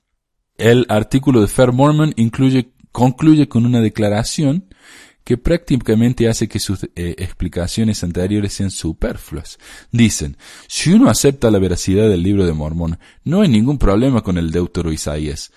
[0.56, 4.69] El artículo de Fair Mormon incluye, concluye con una declaración
[5.24, 9.58] que prácticamente hace que sus eh, explicaciones anteriores sean superfluas.
[9.90, 14.38] Dicen, si uno acepta la veracidad del libro de Mormón, no hay ningún problema con
[14.38, 15.52] el Deutero Isaías.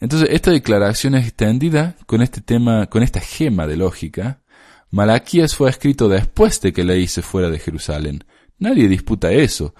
[0.00, 4.42] Entonces, esta declaración es extendida con este tema, con esta gema de lógica.
[4.90, 8.24] Malaquías fue escrito después de que Leí se fuera de Jerusalén.
[8.58, 9.74] Nadie disputa eso.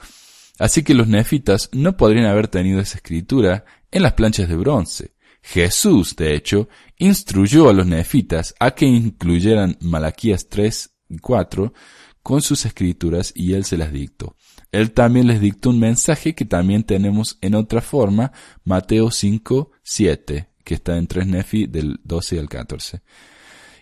[0.58, 5.13] Así que los nefitas no podrían haber tenido esa escritura en las planchas de bronce.
[5.46, 11.74] Jesús, de hecho, instruyó a los nefitas a que incluyeran Malaquías 3 y 4
[12.22, 14.36] con sus escrituras y él se las dictó.
[14.72, 18.32] Él también les dictó un mensaje que también tenemos en otra forma,
[18.64, 23.02] Mateo 5, 7, que está en 3 Nefi del 12 al 14.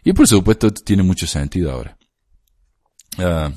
[0.02, 1.96] Y por supuesto tiene mucho sentido ahora.
[3.18, 3.52] Ah,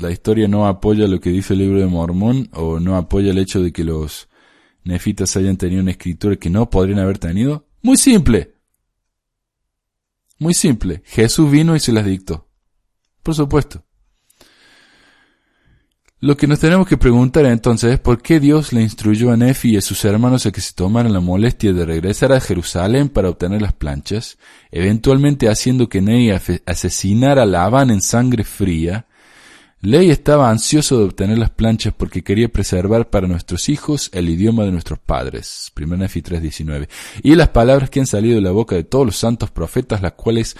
[0.00, 3.38] la historia no apoya lo que dice el libro de Mormón o no apoya el
[3.38, 4.28] hecho de que los
[4.84, 7.66] nefitas hayan tenido una escritura que no podrían haber tenido?
[7.82, 8.54] Muy simple.
[10.38, 11.02] Muy simple.
[11.04, 12.48] Jesús vino y se las dictó.
[13.22, 13.84] Por supuesto.
[16.24, 19.70] Lo que nos tenemos que preguntar entonces es por qué Dios le instruyó a Nefi
[19.70, 23.28] y a sus hermanos a que se tomaran la molestia de regresar a Jerusalén para
[23.28, 24.38] obtener las planchas,
[24.70, 29.06] eventualmente haciendo que Nefi asesinara a Labán en sangre fría,
[29.84, 34.62] Ley estaba ansioso de obtener las planchas porque quería preservar para nuestros hijos el idioma
[34.62, 35.72] de nuestros padres.
[35.76, 36.88] 1 Nefi 3.19.
[37.24, 40.12] Y las palabras que han salido de la boca de todos los santos profetas, las
[40.12, 40.56] cuales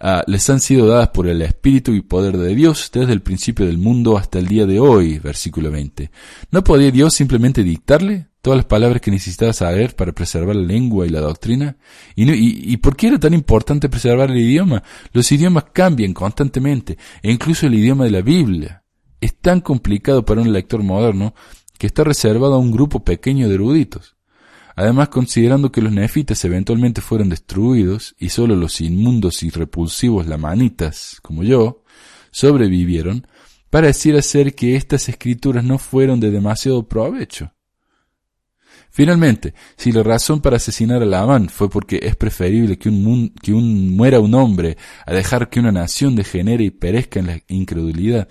[0.00, 3.64] ah, les han sido dadas por el Espíritu y poder de Dios desde el principio
[3.64, 5.18] del mundo hasta el día de hoy.
[5.18, 6.10] Versículo 20.
[6.50, 8.26] ¿No podía Dios simplemente dictarle?
[8.40, 11.76] Todas las palabras que necesitaba saber para preservar la lengua y la doctrina?
[12.14, 14.82] ¿Y, por qué era tan importante preservar el idioma?
[15.12, 18.84] Los idiomas cambian constantemente, e incluso el idioma de la Biblia.
[19.20, 21.34] Es tan complicado para un lector moderno
[21.78, 24.16] que está reservado a un grupo pequeño de eruditos.
[24.76, 31.18] Además, considerando que los nefitas eventualmente fueron destruidos y solo los inmundos y repulsivos lamanitas,
[31.20, 31.82] como yo,
[32.30, 33.26] sobrevivieron,
[33.70, 37.52] pareciera ser que estas escrituras no fueron de demasiado provecho.
[38.90, 43.52] Finalmente, si la razón para asesinar a Labán fue porque es preferible que un, que
[43.52, 48.28] un muera un hombre a dejar que una nación degenere y perezca en la incredulidad,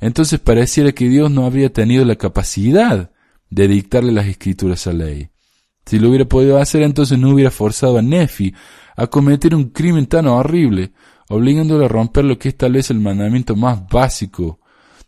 [0.00, 3.12] entonces pareciera que Dios no habría tenido la capacidad
[3.50, 5.30] de dictarle las escrituras a ley.
[5.86, 8.54] Si lo hubiera podido hacer, entonces no hubiera forzado a Nefi
[8.96, 10.92] a cometer un crimen tan horrible,
[11.28, 14.60] obligándolo a romper lo que es tal vez el mandamiento más básico,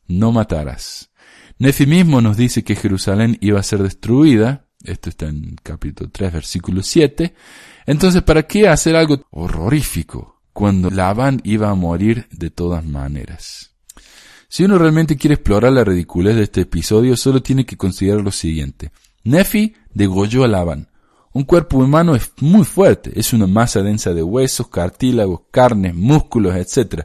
[0.07, 1.11] no matarás.
[1.59, 6.33] Nefi mismo nos dice que Jerusalén iba a ser destruida, esto está en capítulo 3,
[6.33, 7.35] versículo 7.
[7.87, 13.73] Entonces, ¿para qué hacer algo horrorífico cuando Labán iba a morir de todas maneras?
[14.49, 18.31] Si uno realmente quiere explorar la ridiculez de este episodio, solo tiene que considerar lo
[18.31, 18.93] siguiente.
[19.25, 20.89] Nefi degolló a Labán.
[21.33, 26.55] Un cuerpo humano es muy fuerte, es una masa densa de huesos, cartílagos, carnes, músculos,
[26.55, 27.05] etc.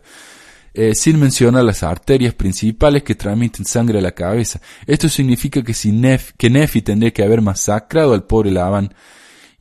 [0.73, 4.61] eh, sin mencionar las arterias principales que transmiten sangre a la cabeza.
[4.85, 5.91] Esto significa que, si
[6.37, 8.93] que Nefi tendría que haber masacrado al pobre Labán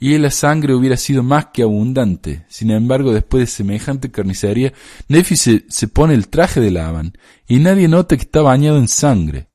[0.01, 2.45] y la sangre hubiera sido más que abundante.
[2.49, 4.73] Sin embargo, después de semejante carnicería,
[5.09, 8.89] Nefi se, se pone el traje de Labán y nadie nota que está bañado en
[8.89, 9.49] sangre.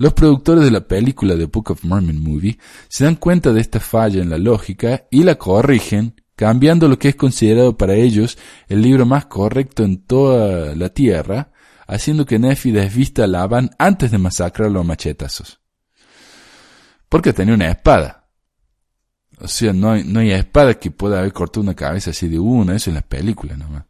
[0.00, 3.80] Los productores de la película The Book of Mormon Movie se dan cuenta de esta
[3.80, 8.80] falla en la lógica y la corrigen, cambiando lo que es considerado para ellos el
[8.80, 11.52] libro más correcto en toda la tierra,
[11.86, 15.60] haciendo que Nefi desvista a Labán antes de masacrarlo a machetazos.
[17.10, 18.30] Porque tenía una espada.
[19.38, 22.38] O sea, no hay, no hay espada que pueda haber cortado una cabeza así de
[22.38, 23.84] una, eso en las películas nomás.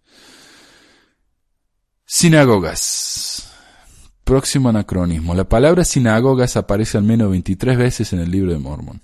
[2.05, 3.49] Sinagogas.
[4.25, 5.37] Próximo anacronismo.
[5.37, 9.01] La palabra sinagogas aparece al menos 23 veces en el libro de Mormon.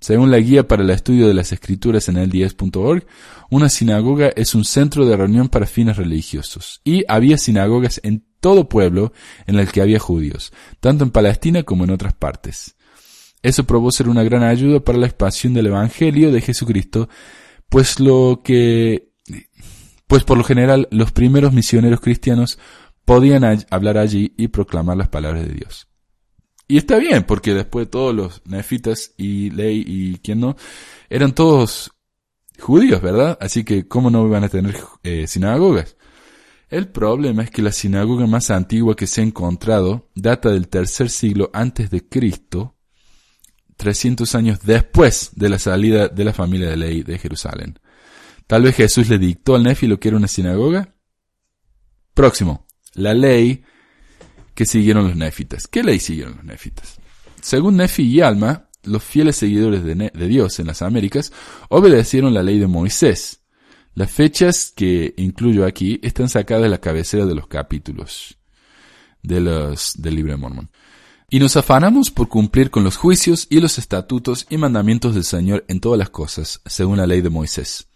[0.00, 3.06] Según la guía para el estudio de las escrituras en el 10.org,
[3.50, 6.80] una sinagoga es un centro de reunión para fines religiosos.
[6.84, 9.12] Y había sinagogas en todo pueblo
[9.46, 12.76] en el que había judíos, tanto en Palestina como en otras partes.
[13.42, 17.08] Eso probó ser una gran ayuda para la expansión del Evangelio de Jesucristo,
[17.68, 19.12] pues lo que,
[20.06, 22.58] pues por lo general los primeros misioneros cristianos
[23.04, 25.88] podían hablar allí y proclamar las palabras de Dios.
[26.68, 30.56] Y está bien, porque después todos los nefitas y ley y quien no,
[31.08, 31.92] eran todos
[32.58, 33.38] judíos, ¿verdad?
[33.40, 35.96] Así que, ¿cómo no iban a tener eh, sinagogas?
[36.68, 41.10] El problema es que la sinagoga más antigua que se ha encontrado data del tercer
[41.10, 42.74] siglo antes de Cristo,
[43.76, 47.78] 300 años después de la salida de la familia de ley de Jerusalén.
[48.48, 50.94] Tal vez Jesús le dictó al Nefi lo que era una sinagoga.
[52.14, 53.62] Próximo, la ley
[54.56, 55.68] que los nefitas.
[55.68, 56.98] ¿Qué ley siguieron los nefitas?
[57.40, 61.32] Según Nefi y Alma, los fieles seguidores de, de Dios en las Américas
[61.68, 63.42] obedecieron la ley de Moisés.
[63.94, 68.36] Las fechas que incluyo aquí están sacadas de la cabecera de los capítulos
[69.22, 70.70] de los, del libro Mormón.
[71.28, 75.64] Y nos afanamos por cumplir con los juicios y los estatutos y mandamientos del Señor
[75.68, 77.88] en todas las cosas, según la ley de Moisés.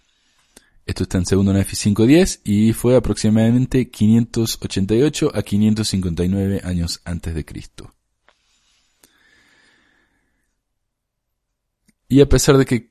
[0.90, 7.44] Esto está en 2 Nefi 5.10 y fue aproximadamente 588 a 559 años antes de
[7.44, 7.94] Cristo.
[12.08, 12.90] Y a pesar de que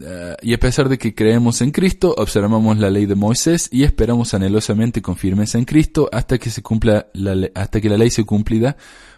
[0.00, 3.82] eh, y a pesar de que creemos en Cristo, observamos la ley de Moisés y
[3.82, 8.10] esperamos anhelosamente con firmeza en Cristo hasta que se cumpla la, hasta que la ley
[8.10, 8.76] se cumplida,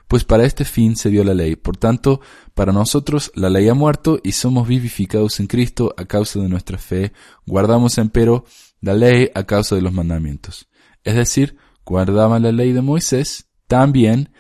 [0.09, 1.57] pues para este fin se dio la ley.
[1.57, 2.21] Por tanto,
[2.55, 6.79] para nosotros la ley ha muerto y somos vivificados en Cristo a causa de nuestra
[6.79, 7.12] fe.
[7.47, 8.45] Guardamos empero
[8.81, 10.69] la ley a causa de los mandamientos.
[11.05, 14.31] Es decir, guardaban la ley de Moisés también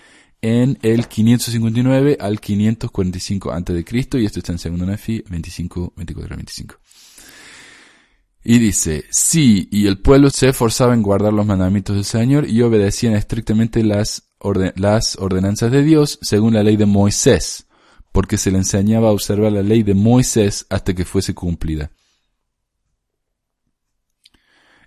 [0.42, 5.94] en el 559 al 545 antes de Cristo y esto está en 2 Nefi 25,
[5.96, 6.74] 24 25.
[8.44, 12.60] Y dice, sí, y el pueblo se esforzaba en guardar los mandamientos del Señor y
[12.62, 14.31] obedecían estrictamente las,
[14.76, 17.66] las ordenanzas de Dios según la ley de Moisés,
[18.12, 21.90] porque se le enseñaba a observar la ley de Moisés hasta que fuese cumplida.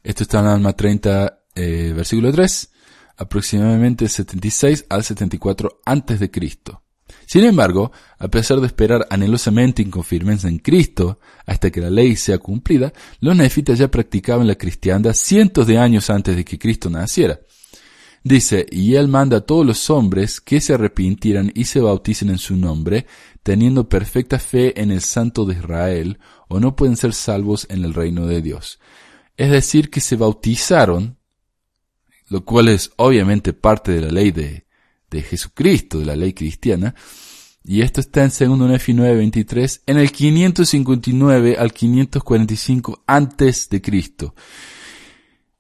[0.04, 2.70] Esto está en Alma 30, eh, versículo 3
[3.18, 6.82] aproximadamente 76 al 74 antes de Cristo.
[7.26, 11.90] Sin embargo, a pesar de esperar anhelosamente y con firmeza en Cristo hasta que la
[11.90, 16.60] ley sea cumplida, los nefitas ya practicaban la cristiandad cientos de años antes de que
[16.60, 17.40] Cristo naciera.
[18.26, 22.40] Dice, y él manda a todos los hombres que se arrepintieran y se bauticen en
[22.40, 23.06] su nombre,
[23.44, 27.94] teniendo perfecta fe en el Santo de Israel, o no pueden ser salvos en el
[27.94, 28.80] reino de Dios.
[29.38, 31.18] Es decir, que se bautizaron
[32.28, 34.66] lo cual es obviamente parte de la ley de,
[35.10, 36.96] de Jesucristo, de la ley cristiana,
[37.64, 44.36] y esto está en 2 Nefi 9:23, en el 559 al 545 antes de Cristo.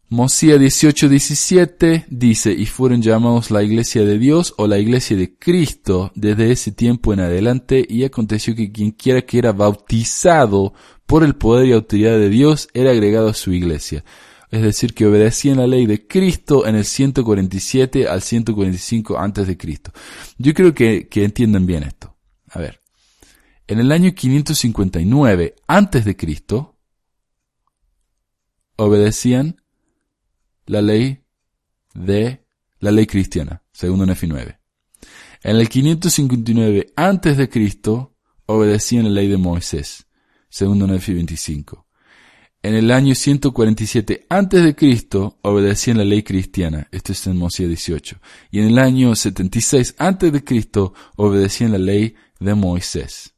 [0.08, 6.12] Mosía 18:17 dice, y fueron llamados la iglesia de Dios o la iglesia de Cristo
[6.15, 10.74] desde ese tiempo en adelante, y aconteció que quien quiera que era bautizado
[11.06, 14.04] por el poder y autoridad de Dios era agregado a su iglesia
[14.56, 19.58] es decir, que obedecían la ley de Cristo en el 147 al 145 antes de
[19.58, 19.91] Cristo.
[20.38, 22.15] Yo creo que, que entiendan bien esto.
[22.50, 22.82] A ver,
[23.68, 26.78] en el año 559 antes de Cristo,
[28.78, 29.62] obedecían
[30.66, 31.24] la ley
[31.93, 32.45] de
[32.80, 34.59] la ley cristiana, segundo Nefi 9.
[35.43, 40.07] En el 559 antes de Cristo, obedecían la ley de Moisés,
[40.49, 41.86] segundo Nefi 25
[42.66, 47.68] en el año 147 antes de Cristo obedecían la ley cristiana, esto es en Mosía
[47.68, 53.34] 18, y en el año 76 antes de Cristo obedecían la ley de Moisés.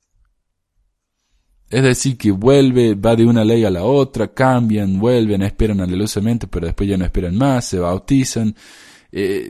[1.69, 6.47] Es decir, que vuelve, va de una ley a la otra, cambian, vuelven, esperan alelosamente,
[6.47, 8.55] pero después ya no esperan más, se bautizan,
[9.11, 9.49] eh,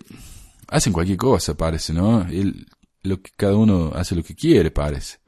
[0.68, 2.26] hacen cualquier cosa, parece, ¿no?
[3.04, 5.20] lo que cada uno hace lo que quiere, parece.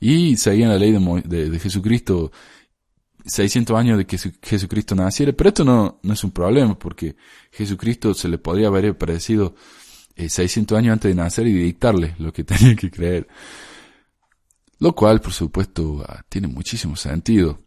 [0.00, 2.30] Y seguían la ley de, de, Jesucristo
[3.24, 7.16] 600 años de que Jesucristo naciera, pero esto no, es un problema, porque
[7.52, 9.54] Jesucristo se le podría haber parecido
[10.16, 13.28] 600 eh, años antes de nacer y dictarle lo que tenía que creer.
[14.78, 17.58] Lo cual, por supuesto, ah, tiene muchísimo sentido.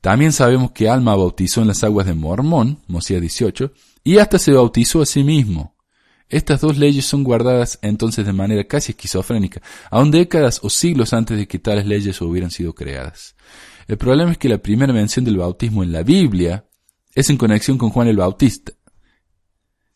[0.00, 3.72] También sabemos que Alma bautizó en las aguas de Mormón, Mosía 18,
[4.04, 5.74] y hasta se bautizó a sí mismo.
[6.28, 11.38] Estas dos leyes son guardadas entonces de manera casi esquizofrénica, aun décadas o siglos antes
[11.38, 13.34] de que tales leyes hubieran sido creadas.
[13.86, 16.66] El problema es que la primera mención del bautismo en la Biblia
[17.14, 18.72] es en conexión con Juan el Bautista.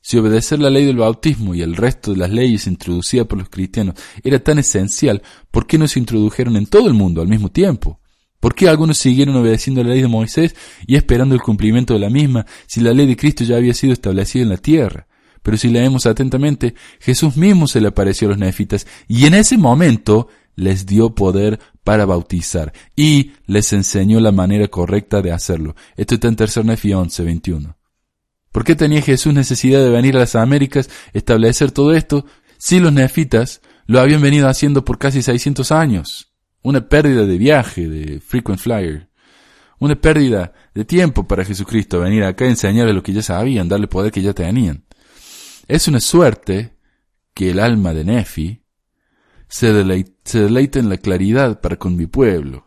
[0.08, 3.50] Si obedecer la ley del bautismo y el resto de las leyes introducidas por los
[3.50, 3.94] cristianos
[4.24, 8.00] era tan esencial, ¿por qué no se introdujeron en todo el mundo al mismo tiempo?
[8.40, 10.56] ¿Por qué algunos siguieron obedeciendo la ley de Moisés
[10.86, 13.92] y esperando el cumplimiento de la misma si la ley de Cristo ya había sido
[13.92, 15.08] establecida en la tierra?
[15.42, 19.58] Pero si leemos atentamente, Jesús mismo se le apareció a los nefitas y en ese
[19.58, 25.76] momento les dio poder para bautizar y les enseñó la manera correcta de hacerlo.
[25.98, 27.77] Esto está en tercer Nefi 11, 21.
[28.52, 32.24] ¿Por qué tenía Jesús necesidad de venir a las Américas, establecer todo esto,
[32.56, 36.32] si los nefitas lo habían venido haciendo por casi 600 años?
[36.62, 39.08] Una pérdida de viaje, de frequent flyer.
[39.78, 43.86] Una pérdida de tiempo para Jesucristo venir acá a enseñarles lo que ya sabían, darle
[43.86, 44.84] poder que ya tenían.
[45.68, 46.74] Es una suerte
[47.34, 48.62] que el alma de Nefi
[49.48, 52.66] se, deleite, en la claridad para con mi pueblo.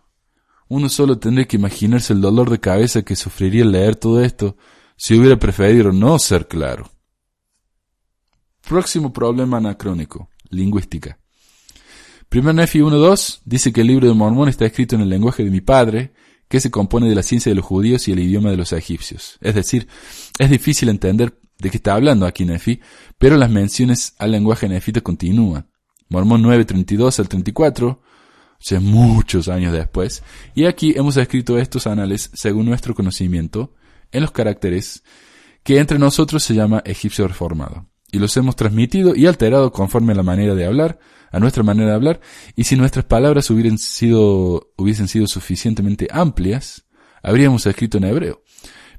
[0.67, 4.55] Uno solo tendría que imaginarse el dolor de cabeza que sufriría al leer todo esto
[5.01, 6.91] si hubiera preferido no ser claro.
[8.61, 11.17] Próximo problema anacrónico, lingüística.
[12.29, 15.49] Primer Nefi 1.2 dice que el libro de Mormón está escrito en el lenguaje de
[15.49, 16.13] mi padre,
[16.47, 19.39] que se compone de la ciencia de los judíos y el idioma de los egipcios.
[19.41, 19.87] Es decir,
[20.37, 22.79] es difícil entender de qué está hablando aquí Nefi,
[23.17, 25.67] pero las menciones al lenguaje nefita continúan.
[26.09, 27.99] Mormón 9.32 al 34, o
[28.59, 30.21] sea, muchos años después,
[30.53, 33.73] y aquí hemos escrito estos anales según nuestro conocimiento,
[34.11, 35.03] en los caracteres
[35.63, 40.15] que entre nosotros se llama egipcio reformado, y los hemos transmitido y alterado conforme a
[40.15, 40.99] la manera de hablar,
[41.31, 42.21] a nuestra manera de hablar,
[42.55, 46.85] y si nuestras palabras hubieran sido, hubiesen sido suficientemente amplias,
[47.21, 48.43] habríamos escrito en hebreo.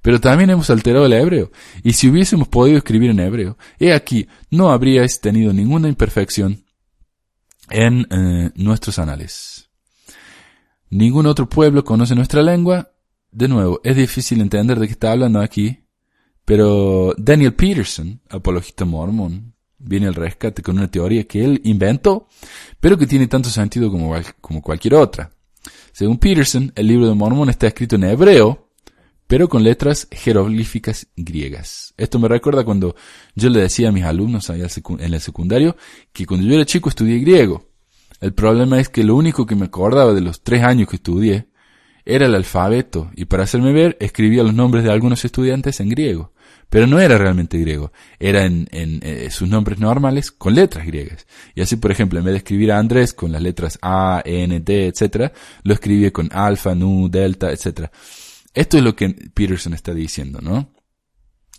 [0.02, 1.50] Pero también hemos alterado el hebreo,
[1.82, 6.64] y si hubiésemos podido escribir en hebreo, he aquí, no habríais tenido ninguna imperfección
[7.70, 9.70] en eh, nuestros anales.
[10.90, 12.92] Ningún otro pueblo conoce nuestra lengua.
[13.32, 15.86] De nuevo, es difícil entender de qué está hablando aquí,
[16.44, 22.28] pero Daniel Peterson, apologista mormón, viene al rescate con una teoría que él inventó,
[22.78, 25.32] pero que tiene tanto sentido como, cualquier otra.
[25.92, 28.68] Según Peterson, el libro de Mormón está escrito en hebreo,
[29.26, 31.94] pero con letras jeroglíficas griegas.
[31.96, 32.94] Esto me recuerda cuando
[33.34, 35.74] yo le decía a mis alumnos en el secundario
[36.12, 37.70] que cuando yo era chico estudié griego.
[38.20, 41.48] El problema es que lo único que me acordaba de los tres años que estudié
[42.04, 46.32] era el alfabeto, y para hacerme ver escribía los nombres de algunos estudiantes en griego.
[46.68, 51.26] Pero no era realmente griego, era en, eh, sus nombres normales con letras griegas.
[51.54, 54.58] Y así, por ejemplo, en vez de escribir a Andrés con las letras A, N,
[54.60, 55.32] T, etc.,
[55.64, 57.90] lo escribía con alfa, nu, delta, etc.
[58.54, 60.72] Esto es lo que Peterson está diciendo, ¿no?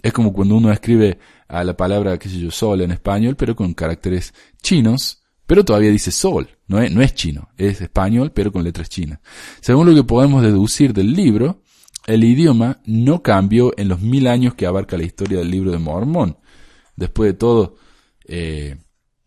[0.02, 3.56] Es como cuando uno escribe a la palabra, qué sé yo, sol en español, pero
[3.56, 8.52] con caracteres chinos, pero todavía dice sol, no es, no es chino, es español, pero
[8.52, 9.20] con letras chinas.
[9.62, 11.62] Según lo que podemos deducir del libro,
[12.08, 15.78] el idioma no cambió en los mil años que abarca la historia del libro de
[15.78, 16.40] Mormón.
[16.96, 17.76] Después de todo,
[18.26, 18.78] eh,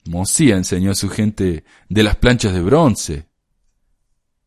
[0.06, 3.26] Mosía enseñó a su gente de las planchas de bronce,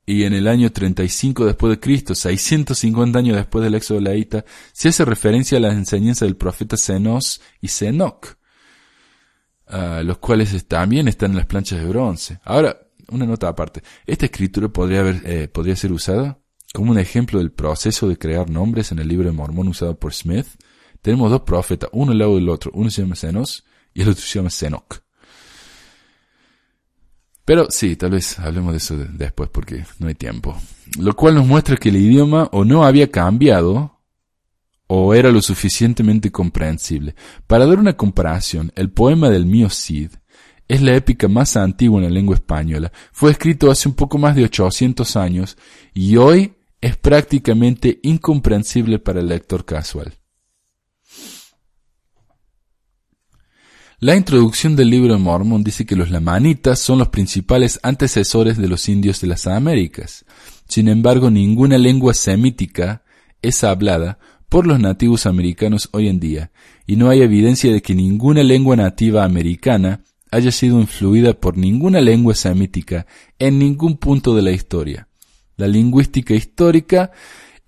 [0.06, 4.44] y en el año 35 después de Cristo, 650 años después del éxodo laíta,
[4.74, 8.36] se hace referencia a las enseñanzas del profeta Zenos y Zenoc,
[10.04, 12.40] los cuales también están en las planchas de bronce.
[12.44, 13.84] Ahora, una nota aparte.
[14.06, 16.40] Esta escritura podría, haber, eh, podría ser usada
[16.74, 20.14] como un ejemplo del proceso de crear nombres en el libro de Mormón usado por
[20.14, 20.48] Smith.
[21.02, 22.72] Tenemos dos profetas, uno al lado del otro.
[22.74, 25.02] Uno se llama Zenos y el otro se llama Zenoc.
[27.46, 30.56] Pero sí, tal vez hablemos de eso después porque no hay tiempo.
[31.00, 34.00] Lo cual nos muestra que el idioma o no había cambiado
[34.86, 37.16] o era lo suficientemente comprensible.
[37.48, 40.12] Para dar una comparación, el poema del mío Cid
[40.70, 42.94] es la épica más antigua en la lengua española.
[43.12, 45.58] Fue escrito hace un poco más de 800 años
[45.94, 50.14] y hoy es prácticamente incomprensible para el lector casual.
[54.00, 58.70] La introducción del libro de Mormón dice que los lamanitas son los principales antecesores de
[58.70, 60.24] los indios de las Américas.
[60.70, 63.04] Sin embargo, ninguna lengua semítica
[63.42, 66.52] es hablada por los nativos americanos hoy en día,
[66.88, 70.02] y no hay evidencia de que ninguna lengua nativa americana
[70.32, 73.06] haya sido influida por ninguna lengua semítica
[73.40, 75.08] en ningún punto de la historia.
[75.58, 77.12] La lingüística histórica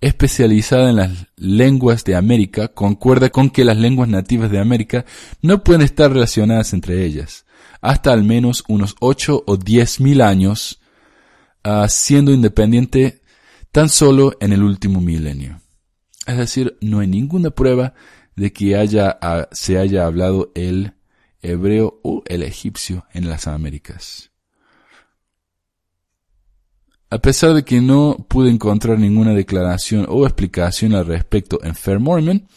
[0.00, 5.04] especializada en las lenguas de América concuerda con que las lenguas nativas de América
[5.42, 7.46] no pueden estar relacionadas entre ellas,
[7.80, 10.80] hasta al menos unos 8 o 10 mil años,
[11.64, 13.22] uh, siendo independiente
[13.70, 15.60] tan solo en el último milenio.
[16.26, 17.94] Es decir, no hay ninguna prueba
[18.34, 20.94] de que haya, uh, se haya hablado el
[21.42, 24.30] hebreo o el egipcio en las Américas.
[27.10, 32.00] A pesar de que no pude encontrar ninguna declaración o explicación al respecto en Fair
[32.00, 32.48] Mormon,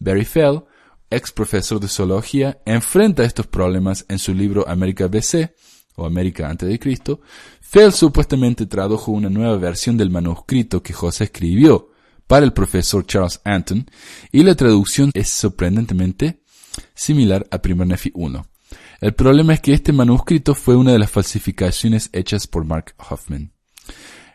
[0.00, 0.64] Barry Fell,
[1.10, 5.54] ex profesor de zoología, enfrenta estos problemas en su libro América BC,
[5.96, 7.20] o América antes de Cristo.
[7.60, 11.90] Fell supuestamente tradujo una nueva versión del manuscrito que José escribió
[12.26, 13.88] para el profesor Charles Anton,
[14.32, 16.39] y la traducción es sorprendentemente
[16.94, 18.46] similar a Primer Nefi 1.
[19.00, 23.52] El problema es que este manuscrito fue una de las falsificaciones hechas por Mark Hoffman.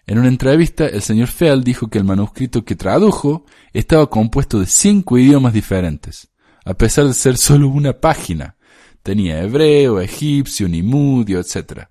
[0.07, 4.67] En una entrevista, el señor Fell dijo que el manuscrito que tradujo estaba compuesto de
[4.67, 6.29] cinco idiomas diferentes,
[6.63, 8.55] a pesar de ser solo una página.
[9.01, 11.87] Tenía hebreo, egipcio, nimudio, etc.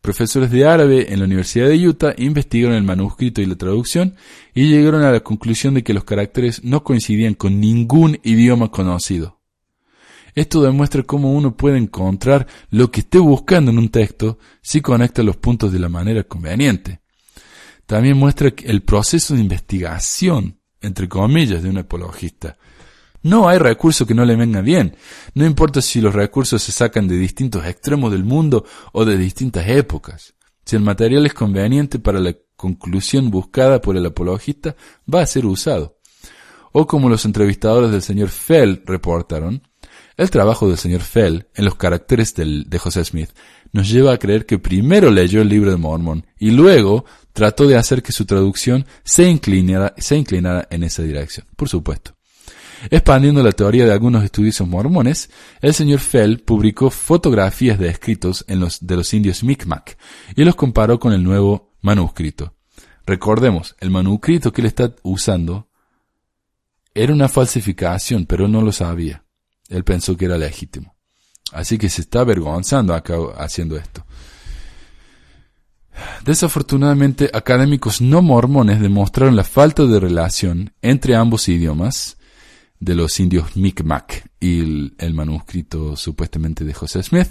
[0.00, 4.16] Profesores de árabe en la Universidad de Utah investigaron el manuscrito y la traducción
[4.54, 9.40] y llegaron a la conclusión de que los caracteres no coincidían con ningún idioma conocido.
[10.34, 15.22] Esto demuestra cómo uno puede encontrar lo que esté buscando en un texto si conecta
[15.22, 17.04] los puntos de la manera conveniente
[17.86, 22.56] también muestra el proceso de investigación, entre comillas, de un apologista.
[23.22, 24.96] No hay recurso que no le venga bien,
[25.34, 29.66] no importa si los recursos se sacan de distintos extremos del mundo o de distintas
[29.68, 30.34] épocas.
[30.64, 34.76] Si el material es conveniente para la conclusión buscada por el apologista,
[35.12, 35.98] va a ser usado.
[36.72, 39.62] O como los entrevistadores del señor Fell reportaron,
[40.16, 43.30] el trabajo del señor Fell en los caracteres de José Smith
[43.72, 47.76] nos lleva a creer que primero leyó el libro de Mormon y luego trató de
[47.76, 52.14] hacer que su traducción se inclinara, se inclinara en esa dirección, por supuesto.
[52.90, 58.60] Expandiendo la teoría de algunos estudiosos mormones, el señor Fell publicó fotografías de escritos en
[58.60, 59.96] los, de los indios Micmac
[60.36, 62.54] y los comparó con el nuevo manuscrito.
[63.06, 65.68] Recordemos, el manuscrito que él está usando
[66.94, 69.23] era una falsificación, pero no lo sabía.
[69.68, 70.94] Él pensó que era legítimo.
[71.52, 74.04] Así que se está avergonzando acá haciendo esto.
[76.24, 82.16] Desafortunadamente, académicos no mormones demostraron la falta de relación entre ambos idiomas
[82.80, 87.28] de los indios Micmac y el, manuscrito supuestamente de José Smith.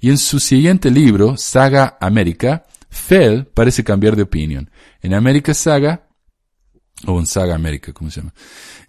[0.00, 4.70] Y en su siguiente libro, Saga América, Fell parece cambiar de opinión.
[5.00, 6.08] En América Saga,
[7.06, 8.34] o en Saga América, ¿cómo se llama?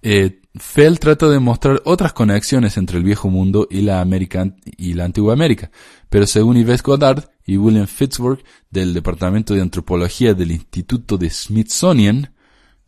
[0.01, 4.93] Eh, Fell trata de mostrar otras conexiones entre el viejo mundo y la América y
[4.93, 5.71] la antigua América,
[6.09, 12.33] pero según Yves Goddard y William Fitzburg del Departamento de Antropología del Instituto de Smithsonian,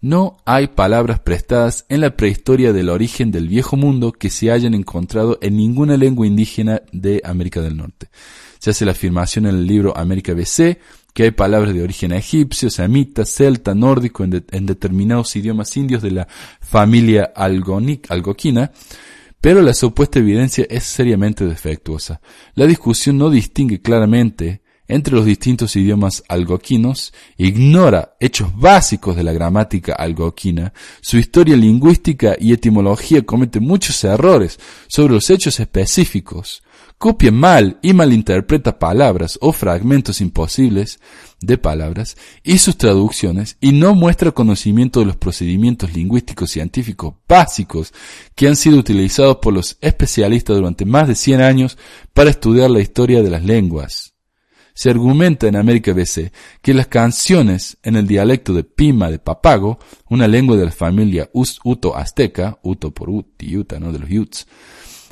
[0.01, 4.73] no hay palabras prestadas en la prehistoria del origen del viejo mundo que se hayan
[4.73, 8.09] encontrado en ninguna lengua indígena de América del Norte.
[8.57, 10.79] Se hace la afirmación en el libro América BC
[11.13, 16.27] que hay palabras de origen egipcio, semita, celta, nórdico en, determinados idiomas indios de la
[16.61, 18.71] familia algoquina,
[19.39, 22.21] pero la supuesta evidencia es seriamente defectuosa.
[22.55, 24.60] La discusión no distingue claramente
[24.91, 32.35] entre los distintos idiomas algoquinos, ignora hechos básicos de la gramática algoquina, su historia lingüística
[32.37, 36.61] y etimología comete muchos errores sobre los hechos específicos,
[36.97, 40.99] copia mal y malinterpreta palabras o fragmentos imposibles
[41.39, 47.93] de palabras y sus traducciones y no muestra conocimiento de los procedimientos lingüísticos científicos básicos
[48.35, 51.77] que han sido utilizados por los especialistas durante más de 100 años
[52.13, 54.10] para estudiar la historia de las lenguas.
[54.81, 56.31] Se argumenta en América BC
[56.63, 59.77] que las canciones en el dialecto de Pima de Papago,
[60.09, 63.91] una lengua de la familia Uto-Azteca, Uto por Uti, Utah, ¿no?
[63.91, 64.47] de los Utes,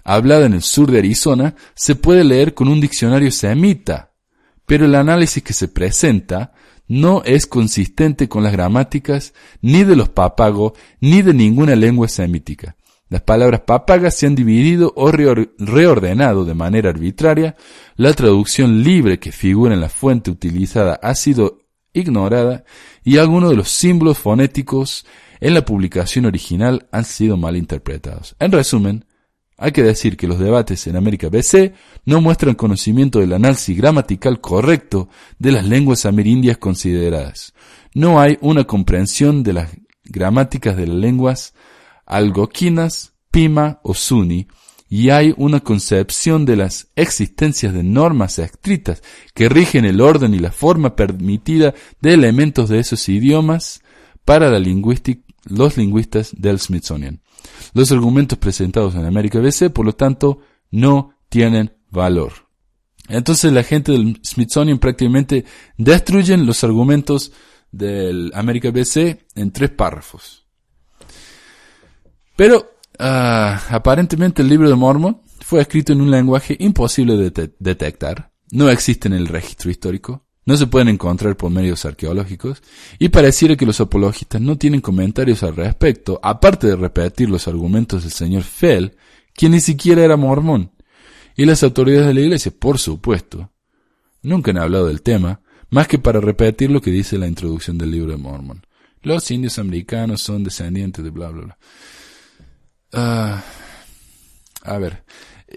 [0.04, 4.14] hablada en el sur de Arizona, se puede leer con un diccionario semita,
[4.66, 6.52] pero el análisis que se presenta
[6.88, 12.76] no es consistente con las gramáticas ni de los papagos ni de ninguna lengua semítica.
[13.10, 17.56] Las palabras papagas se han dividido o reordenado de manera arbitraria,
[17.96, 21.60] la traducción libre que figura en la fuente utilizada ha sido
[21.92, 22.64] ignorada
[23.04, 25.08] y algunos de los símbolos fonéticos
[25.40, 28.36] en la publicación original han sido mal interpretados.
[28.40, 29.06] En resumen,
[29.62, 31.74] Hay que decir que los debates en América BC
[32.06, 37.54] no muestran conocimiento del análisis gramatical correcto de las lenguas amerindias consideradas.
[37.94, 39.70] No hay una comprensión de las
[40.06, 41.54] gramáticas de las lenguas
[42.10, 44.48] algoquinas, pima o suni,
[44.90, 49.04] y hay una concepción de las existencias de normas escritas
[49.36, 53.82] que rigen el orden y la forma permitida de elementos de esos idiomas
[54.26, 54.60] para la
[55.46, 57.22] los lingüistas del Smithsonian.
[57.74, 60.40] Los argumentos presentados en América BC, por lo tanto,
[60.72, 62.34] no tienen valor.
[63.08, 65.46] Entonces la gente del Smithsonian prácticamente
[65.78, 67.32] destruyen los argumentos
[67.72, 70.49] del América BC en tres párrafos.
[72.40, 78.32] Pero ah, aparentemente el libro de Mormon fue escrito en un lenguaje imposible de detectar.
[78.52, 82.64] No existe en el registro histórico no se pueden encontrar por medios arqueológicos,
[82.98, 88.02] y pareciera que los apologistas no tienen comentarios al respecto, aparte de repetir los argumentos
[88.02, 88.96] del señor Fell,
[89.36, 90.72] quien ni siquiera era mormón.
[91.36, 93.52] Y las autoridades de la iglesia, por supuesto,
[94.24, 97.92] nunca han hablado del tema, más que para repetir lo que dice la introducción del
[97.92, 98.66] libro de Mormon.
[99.04, 101.58] Los indios americanos son descendientes de bla bla bla.
[102.94, 103.44] Ah,
[104.64, 105.04] a ver,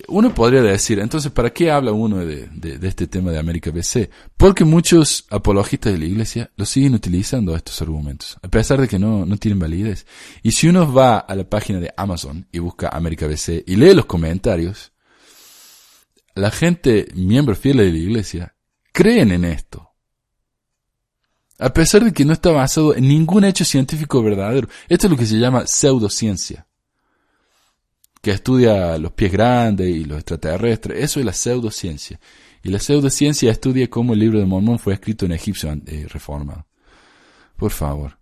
[0.08, 2.48] uno podría decir, entonces, ¿para qué habla uno de,
[2.82, 4.10] este tema de América BC?
[4.36, 8.98] Porque muchos apologistas de la iglesia lo siguen utilizando estos argumentos, a pesar de que
[8.98, 10.06] no, no tienen validez.
[10.42, 13.94] Y si uno va a la página de Amazon y busca América BC y lee
[13.94, 14.92] los comentarios,
[16.34, 18.54] la gente, miembro fiel de la iglesia,
[18.92, 19.90] creen en esto.
[21.58, 24.68] A pesar de que no está basado en ningún hecho científico verdadero.
[24.88, 26.66] Esto es lo que se llama pseudociencia
[28.22, 31.02] que estudia los pies grandes y los extraterrestres.
[31.02, 32.20] Eso es la pseudociencia.
[32.62, 36.66] Y la pseudociencia estudia cómo el libro de Mormón fue escrito en Egipcio eh, reformado.
[37.56, 38.18] Por favor.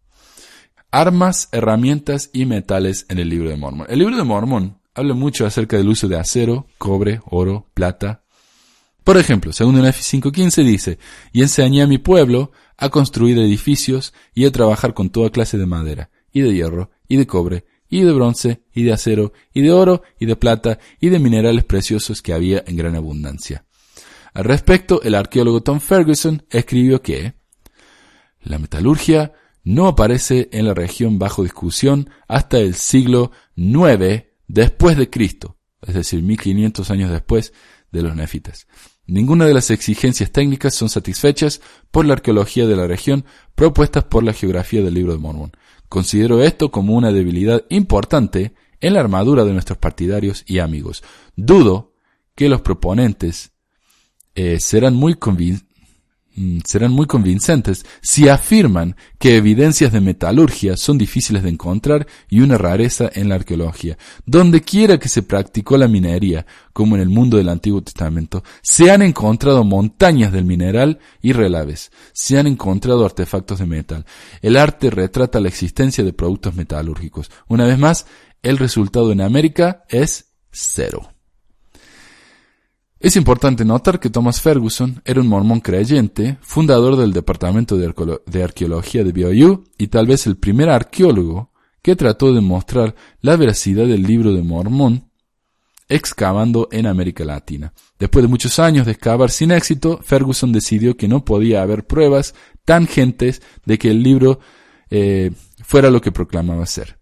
[0.91, 3.87] Armas, herramientas y metales en el libro de Mormón.
[3.91, 8.25] El libro de Mormón habla mucho acerca del uso de acero, cobre, oro, plata.
[9.05, 10.99] Por ejemplo, según el F515 dice,
[11.33, 15.67] y enseñé a mi pueblo a construir edificios y a trabajar con toda clase de
[15.67, 19.73] madera, y de hierro, y de cobre, y de bronce, y de acero, y de
[19.73, 23.67] oro, y de plata, y de minerales preciosos que había en gran abundancia.
[24.33, 27.35] Al respecto, el arqueólogo Tom Ferguson escribió que
[28.43, 29.33] la metalurgia
[29.65, 35.95] no aparece en la región bajo discusión hasta el siglo IX después de Cristo, es
[35.95, 37.53] decir, 1500 años después
[37.91, 38.67] de los nefitas.
[39.07, 41.61] Ninguna de las exigencias técnicas son satisfechas
[41.91, 43.25] por la arqueología de la región
[43.57, 45.53] propuestas por la geografía del libro de Mormón.
[45.91, 51.03] Considero esto como una debilidad importante en la armadura de nuestros partidarios y amigos.
[51.35, 51.93] Dudo
[52.35, 53.51] que los proponentes
[54.35, 55.70] eh, serán muy convincentes
[56.65, 62.59] serán muy convincentes si afirman que evidencias de metalurgia son difíciles de encontrar y una
[62.59, 63.99] rareza en la arqueología.
[64.27, 68.91] Donde quiera que se practicó la minería, como en el mundo del Antiguo Testamento, se
[68.91, 71.91] han encontrado montañas del mineral y relaves.
[72.13, 74.07] Se han encontrado artefactos de metal.
[74.43, 77.31] El arte retrata la existencia de productos metalúrgicos.
[77.49, 78.07] Una vez más,
[78.43, 81.13] el resultado en América es cero.
[83.01, 89.03] Es importante notar que Thomas Ferguson era un mormón creyente, fundador del Departamento de, Arqueología
[89.03, 94.03] de BYU y tal vez el primer arqueólogo que trató de mostrar la veracidad del
[94.03, 95.11] libro de Mormón
[95.89, 97.73] excavando en América Latina.
[97.99, 102.35] Después de muchos años de excavar sin éxito, Ferguson decidió que no podía haber pruebas
[102.67, 104.41] tangentes de que el libro
[104.91, 105.31] eh,
[105.65, 107.00] fuera lo que proclamaba ser.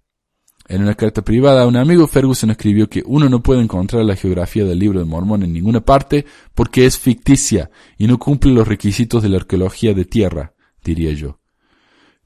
[0.68, 4.16] En una carta privada a un amigo, Ferguson escribió que uno no puede encontrar la
[4.16, 8.68] geografía del libro de Mormón en ninguna parte porque es ficticia y no cumple los
[8.68, 10.52] requisitos de la arqueología de tierra,
[10.84, 11.40] diría yo.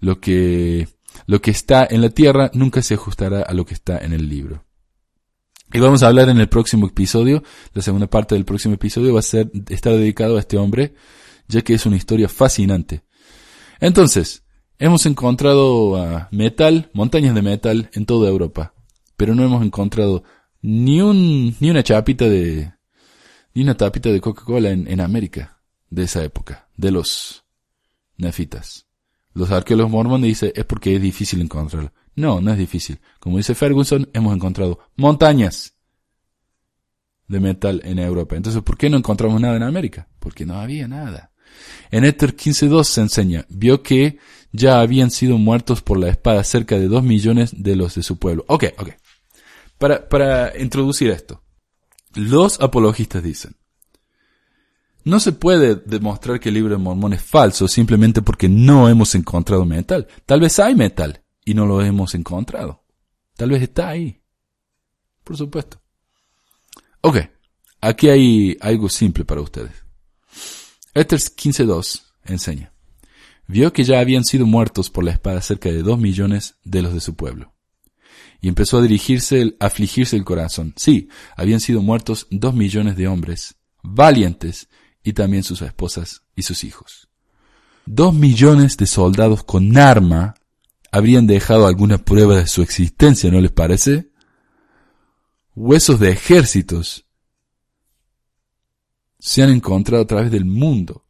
[0.01, 0.89] Lo que,
[1.27, 4.29] lo que está en la tierra nunca se ajustará a lo que está en el
[4.29, 4.65] libro.
[5.73, 9.21] Y vamos a hablar en el próximo episodio, la segunda parte del próximo episodio va
[9.21, 10.95] a ser, estar dedicado a este hombre,
[11.47, 13.05] ya que es una historia fascinante.
[13.79, 14.42] Entonces,
[14.85, 18.75] Hemos encontrado ah, metal, montañas de metal en toda Europa,
[19.17, 20.25] pero no hemos encontrado
[20.61, 22.73] ni un, ni una chapita de,
[23.55, 27.45] ni una tapita de Coca-Cola en, América de esa época, de los
[28.17, 28.89] nefitas.
[29.35, 31.93] Los arqueólogos mormones dicen es porque es difícil encontrarlo.
[32.17, 32.99] No, no es difícil.
[33.21, 35.75] Como dice Ferguson, hemos encontrado montañas
[37.29, 38.35] de metal en Europa.
[38.35, 40.09] Entonces, ¿por qué no encontramos nada en América?
[40.19, 41.31] Porque no había nada.
[41.93, 44.19] En Éter 15.2 se enseña, vio que
[44.53, 48.19] ya habían sido muertos por la espada cerca de dos millones de los de su
[48.19, 48.45] pueblo.
[48.49, 48.91] Ok, ok.
[49.79, 51.43] Para, para introducir esto,
[52.15, 53.57] los apologistas dicen,
[55.05, 59.15] no se puede demostrar que el libro de Mormón es falso simplemente porque no hemos
[59.15, 60.07] encontrado metal.
[60.27, 62.85] Tal vez hay metal y no lo hemos encontrado.
[63.37, 64.23] Tal vez está ahí.
[65.25, 65.81] Por supuesto.
[67.01, 67.17] Ok,
[67.81, 69.73] aquí hay algo simple para ustedes.
[70.95, 72.72] Esther 15.2 enseña.
[73.47, 76.95] Vio que ya habían sido muertos por la espada cerca de dos millones de los
[76.95, 77.55] de su pueblo.
[78.41, 80.75] Y empezó a dirigirse, a afligirse el corazón.
[80.77, 84.69] Sí, habían sido muertos dos millones de hombres, valientes,
[85.05, 87.09] y también sus esposas y sus hijos.
[87.87, 90.35] Dos millones de soldados con arma
[90.91, 94.11] habrían dejado alguna prueba de su existencia, ¿no les parece?
[95.55, 97.07] Huesos de ejércitos
[99.19, 101.02] se han encontrado a través del mundo.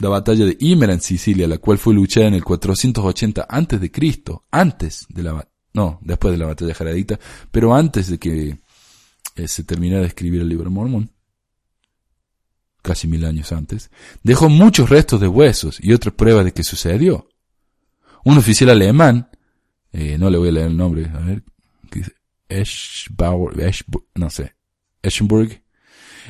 [0.00, 3.90] La batalla de Imera en Sicilia, la cual fue luchada en el 480 antes de
[3.90, 7.18] Cristo, antes de la no, después de la batalla jaradita,
[7.50, 8.58] pero antes de que
[9.36, 11.12] eh, se terminara de escribir el libro Mormón,
[12.82, 13.90] casi mil años antes,
[14.22, 17.28] dejó muchos restos de huesos y otras pruebas de que sucedió.
[18.24, 19.30] Un oficial alemán,
[19.92, 21.44] eh, no le voy a leer el nombre, a ver,
[22.48, 23.72] Eschbauer,
[24.16, 24.56] no sé,
[25.02, 25.62] Eschenburg,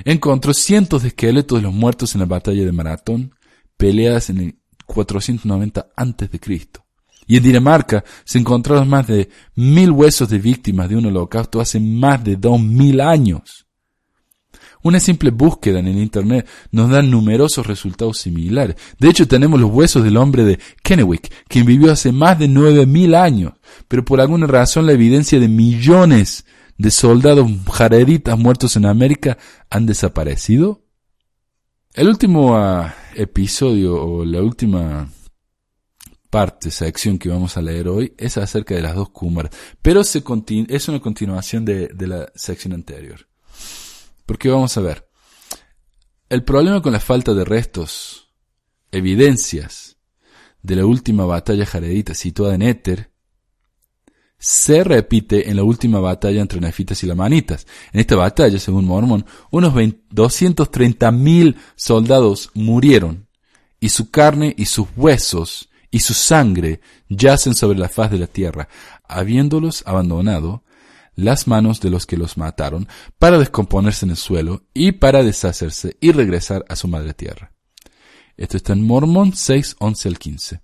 [0.04, 3.34] encontró cientos de esqueletos de los muertos en la batalla de Maratón,
[3.80, 4.54] peleadas en el
[4.84, 6.84] 490 antes de Cristo.
[7.26, 11.80] Y en Dinamarca se encontraron más de mil huesos de víctimas de un holocausto hace
[11.80, 13.66] más de dos mil años.
[14.82, 18.76] Una simple búsqueda en el Internet nos da numerosos resultados similares.
[18.98, 22.84] De hecho, tenemos los huesos del hombre de Kennewick, quien vivió hace más de nueve
[22.84, 23.54] mil años,
[23.88, 26.44] pero por alguna razón la evidencia de millones
[26.76, 29.38] de soldados jareditas muertos en América
[29.70, 30.79] han desaparecido.
[31.92, 35.10] El último ah, episodio o la última
[36.30, 39.50] parte, sección que vamos a leer hoy es acerca de las dos Kumar,
[39.82, 40.22] pero se
[40.68, 43.26] es una continuación de la sección anterior.
[44.24, 45.08] Porque vamos a ver,
[46.28, 48.32] el problema con la falta de restos,
[48.92, 49.96] evidencias
[50.62, 53.09] de la última batalla jaredita situada en Éter,
[54.40, 57.66] se repite en la última batalla entre nefitas y lamanitas.
[57.92, 63.28] En esta batalla, según Mormon, unos 230.000 soldados murieron,
[63.78, 68.26] y su carne y sus huesos y su sangre yacen sobre la faz de la
[68.26, 68.68] tierra,
[69.06, 70.64] habiéndolos abandonado
[71.16, 72.88] las manos de los que los mataron
[73.18, 77.52] para descomponerse en el suelo y para deshacerse y regresar a su madre tierra.
[78.38, 80.60] Esto está en Mormon 6, 11 al 15.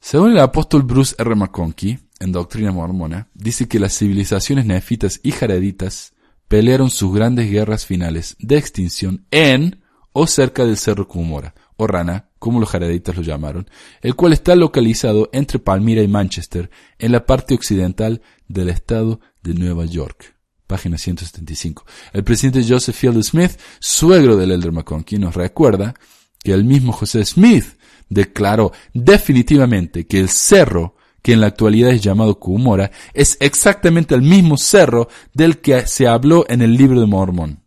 [0.00, 1.34] Según el apóstol Bruce R.
[1.34, 6.14] McConkie, en Doctrina Mormona, dice que las civilizaciones nefitas y jareditas
[6.48, 12.30] pelearon sus grandes guerras finales de extinción en o cerca del Cerro Cumora, o Rana,
[12.38, 17.24] como los jareditas lo llamaron, el cual está localizado entre Palmira y Manchester, en la
[17.24, 20.34] parte occidental del estado de Nueva York.
[20.66, 21.86] Página 175.
[22.12, 25.94] El presidente Joseph Field Smith, suegro del Elder McConkie, nos recuerda
[26.42, 27.64] que el mismo José Smith
[28.08, 30.96] declaró definitivamente que el cerro
[31.28, 36.08] que en la actualidad es llamado Cumora, es exactamente el mismo cerro del que se
[36.08, 37.62] habló en el libro de Mormón.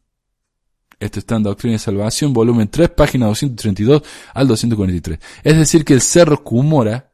[1.00, 4.02] Esto está en Doctrina de Salvación, volumen 3, página 232
[4.34, 5.20] al 243.
[5.44, 7.12] Es decir, que el cerro Cumora,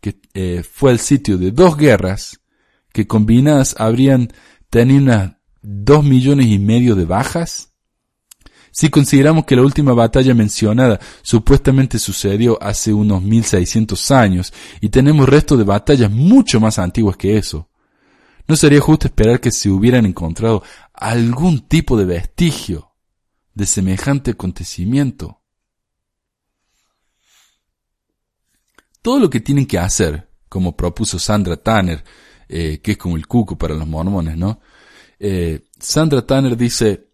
[0.00, 2.40] que eh, fue el sitio de dos guerras,
[2.92, 4.32] que combinadas habrían
[4.70, 7.67] tenido dos millones y medio de bajas?
[8.78, 15.28] Si consideramos que la última batalla mencionada supuestamente sucedió hace unos 1600 años y tenemos
[15.28, 17.68] restos de batallas mucho más antiguas que eso,
[18.46, 20.62] ¿no sería justo esperar que se hubieran encontrado
[20.92, 22.92] algún tipo de vestigio
[23.52, 25.40] de semejante acontecimiento?
[29.02, 32.04] Todo lo que tienen que hacer, como propuso Sandra Tanner
[32.48, 34.60] eh, que es como el cuco para los mormones, ¿no?
[35.18, 37.07] Eh, Sandra Tanner dice,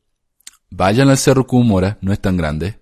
[0.77, 2.81] vayan al Cerro Cumora, no es tan grande,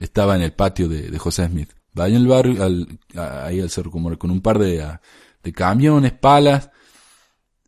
[0.00, 4.16] estaba en el patio de, José Smith, vayan al barrio, al, ahí al Cerro Cumora
[4.16, 4.84] con un par de,
[5.42, 6.70] de camiones, palas,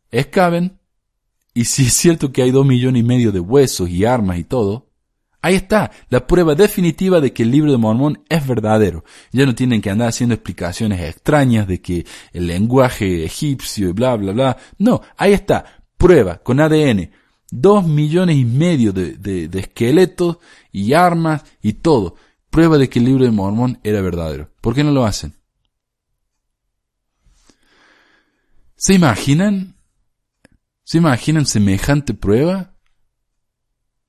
[0.09, 0.79] excaven,
[1.53, 4.43] y si es cierto que hay dos millones y medio de huesos y armas y
[4.43, 4.87] todo,
[5.43, 9.03] Ahí está, la prueba definitiva de que el libro de Mormón es verdadero.
[9.31, 14.15] Ya no tienen que andar haciendo explicaciones extrañas de que el lenguaje egipcio y bla,
[14.17, 14.57] bla, bla.
[14.77, 15.65] No, ahí está,
[15.97, 17.09] prueba con ADN.
[17.51, 20.37] Dos millones y medio de, esqueletos
[20.71, 22.15] y armas y todo.
[22.49, 24.49] Prueba de que el libro de Mormón era verdadero.
[24.61, 25.35] ¿Por qué no lo hacen?
[28.75, 29.75] ¿Se imaginan?
[30.83, 32.73] ¿Se imaginan semejante prueba?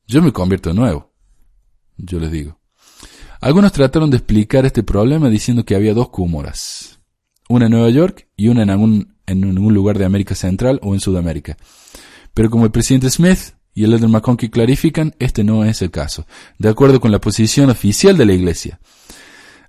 [0.06, 1.12] Yo me convierto de nuevo
[2.02, 2.58] yo les digo.
[3.40, 7.00] Algunos trataron de explicar este problema diciendo que había dos Cúmoras,
[7.48, 10.94] una en Nueva York y una en algún, en algún lugar de América Central o
[10.94, 11.56] en Sudamérica.
[12.34, 16.26] Pero como el presidente Smith y el elder McConkie clarifican, este no es el caso,
[16.58, 18.80] de acuerdo con la posición oficial de la Iglesia.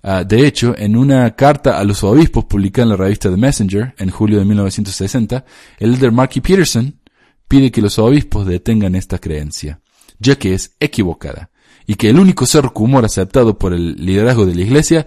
[0.02, 3.94] Ah, de hecho, en una carta a los obispos publicada en la revista The Messenger
[3.96, 5.44] en julio de 1960,
[5.78, 7.00] el elder Marky Peterson
[7.48, 9.80] pide que los obispos detengan esta creencia,
[10.18, 11.50] ya que es equivocada,
[11.86, 15.06] y que el único cerro Cumora aceptado por el liderazgo de la iglesia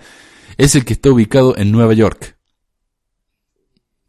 [0.58, 2.37] es el que está ubicado en Nueva York.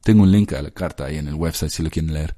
[0.03, 2.35] Tengo un link a la carta ahí en el website si lo quieren leer.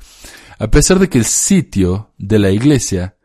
[0.59, 3.17] A pesar de que el sitio de la iglesia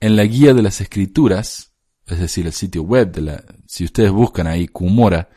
[0.00, 1.72] en la guía de las escrituras,
[2.06, 5.30] es decir, el sitio web de la, si ustedes buscan ahí Cumora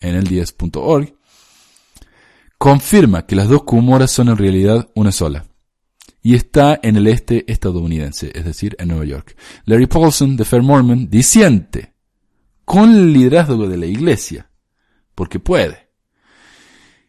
[0.00, 1.14] en el 10.org,
[2.62, 5.44] confirma que las dos Cumoras son en realidad una sola.
[6.22, 9.36] Y está en el este estadounidense, es decir, en Nueva York.
[9.64, 11.94] Larry Paulson de Fair Mormon disiente
[12.64, 14.48] con el liderazgo de la iglesia,
[15.16, 15.88] porque puede.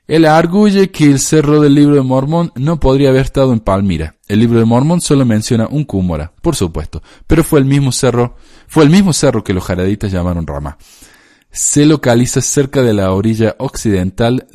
[0.08, 4.16] Él arguye que el cerro del libro de Mormón no podría haber estado en Palmira.
[4.28, 8.36] El libro de Mormón solo menciona un Cumora, por supuesto, pero fue el mismo cerro,
[8.68, 10.78] fue el mismo cerro que los jaraditas llamaron Rama.
[11.52, 14.48] Se localiza cerca de la orilla occidental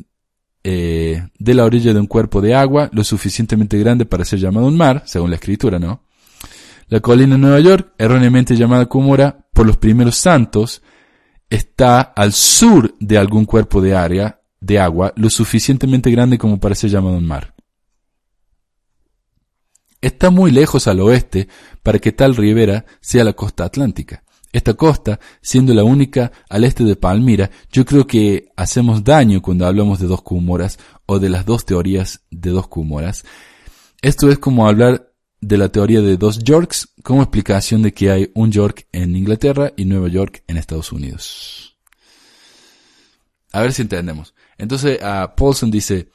[0.63, 4.67] eh, de la orilla de un cuerpo de agua lo suficientemente grande para ser llamado
[4.67, 6.03] un mar, según la escritura, ¿no?
[6.89, 10.83] La colina de Nueva York, erróneamente llamada Cumora por los primeros santos,
[11.49, 16.75] está al sur de algún cuerpo de área de agua lo suficientemente grande como para
[16.75, 17.53] ser llamado un mar.
[20.01, 21.49] Está muy lejos al oeste
[21.83, 24.23] para que tal ribera sea la costa atlántica.
[24.51, 29.67] Esta costa, siendo la única al este de Palmira, yo creo que hacemos daño cuando
[29.67, 33.25] hablamos de dos Cumoras o de las dos teorías de dos Cumoras.
[34.01, 38.31] Esto es como hablar de la teoría de dos Yorks como explicación de que hay
[38.33, 41.77] un York en Inglaterra y Nueva York en Estados Unidos.
[43.51, 44.33] A ver si entendemos.
[44.57, 46.09] Entonces, a Paulson dice,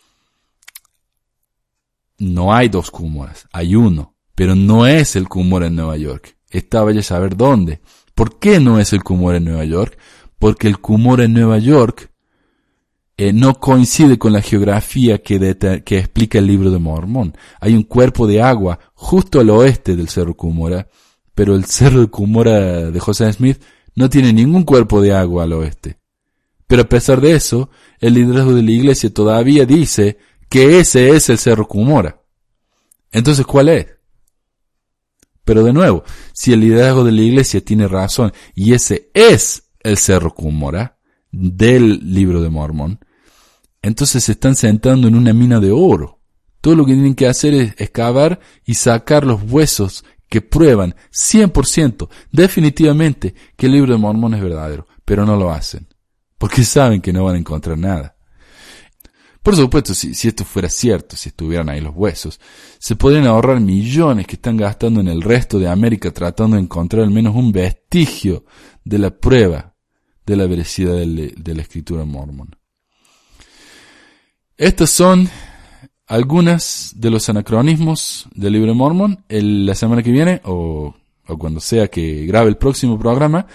[2.18, 6.36] no hay dos Cumoras, hay uno, pero no es el Cumora en Nueva York.
[6.48, 7.80] Esta vaya a saber dónde.
[8.14, 9.98] ¿Por qué no es el Cumora en Nueva York?
[10.38, 12.12] Porque el Cumora en Nueva York
[13.16, 17.36] eh, no coincide con la geografía que, explica el libro de Mormón.
[17.60, 20.88] Hay un cuerpo de agua justo al oeste del Cerro Cumora,
[21.34, 23.62] pero el Cerro de de José Smith
[23.96, 25.98] no tiene ningún cuerpo de agua al oeste.
[26.66, 31.28] Pero a pesar de eso, el liderazgo de la iglesia todavía dice que ese es
[31.30, 32.22] el Cerro Cumora.
[33.10, 33.86] Entonces, ¿cuál es?
[35.44, 39.98] Pero de nuevo, si el liderazgo de la iglesia tiene razón y ese es el
[39.98, 40.98] Cerro Cumora
[41.30, 42.98] del libro de Mormón,
[43.82, 46.20] entonces se están sentando en una mina de oro.
[46.62, 52.08] Todo lo que tienen que hacer es excavar y sacar los huesos que prueban 100%
[52.32, 55.86] definitivamente que el libro de Mormón es verdadero, pero no lo hacen,
[56.44, 58.16] porque saben que no van a encontrar nada.
[59.42, 62.38] Por supuesto, si, esto fuera cierto, si estuvieran ahí los huesos,
[62.78, 67.02] se podrían ahorrar millones que están gastando en el resto de América tratando de encontrar
[67.02, 68.44] al menos un vestigio
[68.84, 69.74] de la prueba
[70.26, 72.54] de la veracidad de la escritura mormon.
[74.58, 75.30] Estos son
[76.06, 79.24] algunas de los anacronismos del libro de Mormon.
[79.30, 80.94] la semana que viene, o
[81.38, 83.46] cuando sea que grabe el próximo programa,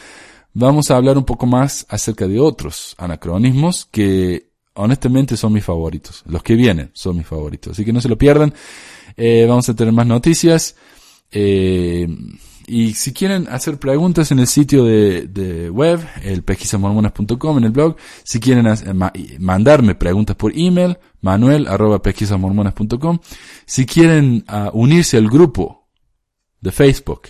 [0.53, 6.23] vamos a hablar un poco más acerca de otros anacronismos que honestamente son mis favoritos.
[6.25, 7.73] Los que vienen son mis favoritos.
[7.73, 8.53] Así que no se lo pierdan.
[9.17, 10.75] Eh, vamos a tener más noticias.
[11.31, 12.07] Eh,
[12.69, 17.95] y si quieren hacer preguntas en el sitio de, web, el pesquisamormonas.com, en el blog,
[18.23, 18.67] si quieren
[19.39, 21.67] mandarme preguntas por email, manuel
[22.03, 23.19] pesquisasmormonas.com,
[23.65, 25.87] si quieren uh, unirse al grupo
[26.61, 27.29] de Facebook,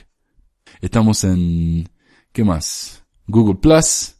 [0.82, 1.88] estamos en,
[2.34, 3.06] ¿qué más?
[3.30, 4.16] Google Plus,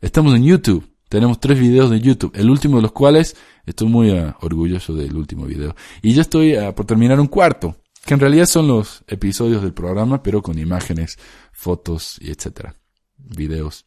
[0.00, 3.36] estamos en YouTube, tenemos tres videos de YouTube, el último de los cuales
[3.66, 5.76] estoy muy uh, orgulloso del último video.
[6.00, 7.76] Y ya estoy uh, por terminar un cuarto,
[8.06, 11.18] que en realidad son los episodios del programa, pero con imágenes,
[11.52, 12.74] fotos y etcétera,
[13.18, 13.84] videos.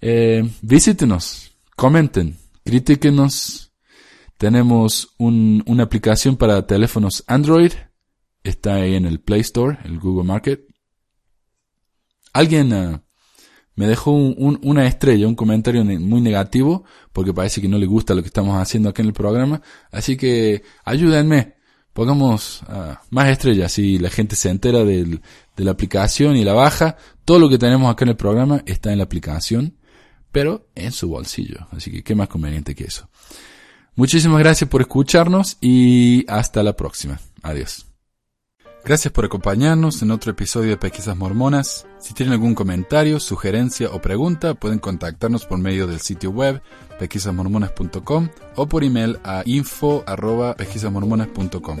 [0.00, 3.72] Eh, visítenos, comenten, critíquenos.
[4.36, 7.72] Tenemos un, una aplicación para teléfonos Android.
[8.42, 10.66] Está ahí en el Play Store, el Google Market.
[12.32, 13.00] Alguien uh,
[13.76, 18.14] me dejó un, una estrella, un comentario muy negativo, porque parece que no le gusta
[18.14, 19.60] lo que estamos haciendo aquí en el programa.
[19.92, 21.56] Así que ayúdenme,
[21.92, 25.20] pongamos ah, más estrellas y la gente se entera de
[25.56, 26.96] la aplicación y la baja.
[27.24, 29.76] Todo lo que tenemos acá en el programa está en la aplicación,
[30.32, 31.68] pero en su bolsillo.
[31.70, 33.08] Así que qué más conveniente que eso.
[33.94, 37.20] Muchísimas gracias por escucharnos y hasta la próxima.
[37.42, 37.85] Adiós.
[38.86, 41.88] Gracias por acompañarnos en otro episodio de Pesquisas Mormonas.
[41.98, 46.62] Si tienen algún comentario, sugerencia o pregunta, pueden contactarnos por medio del sitio web
[47.00, 51.80] pesquisasmormonas.com o por email a info.pesquisasmormonas.com.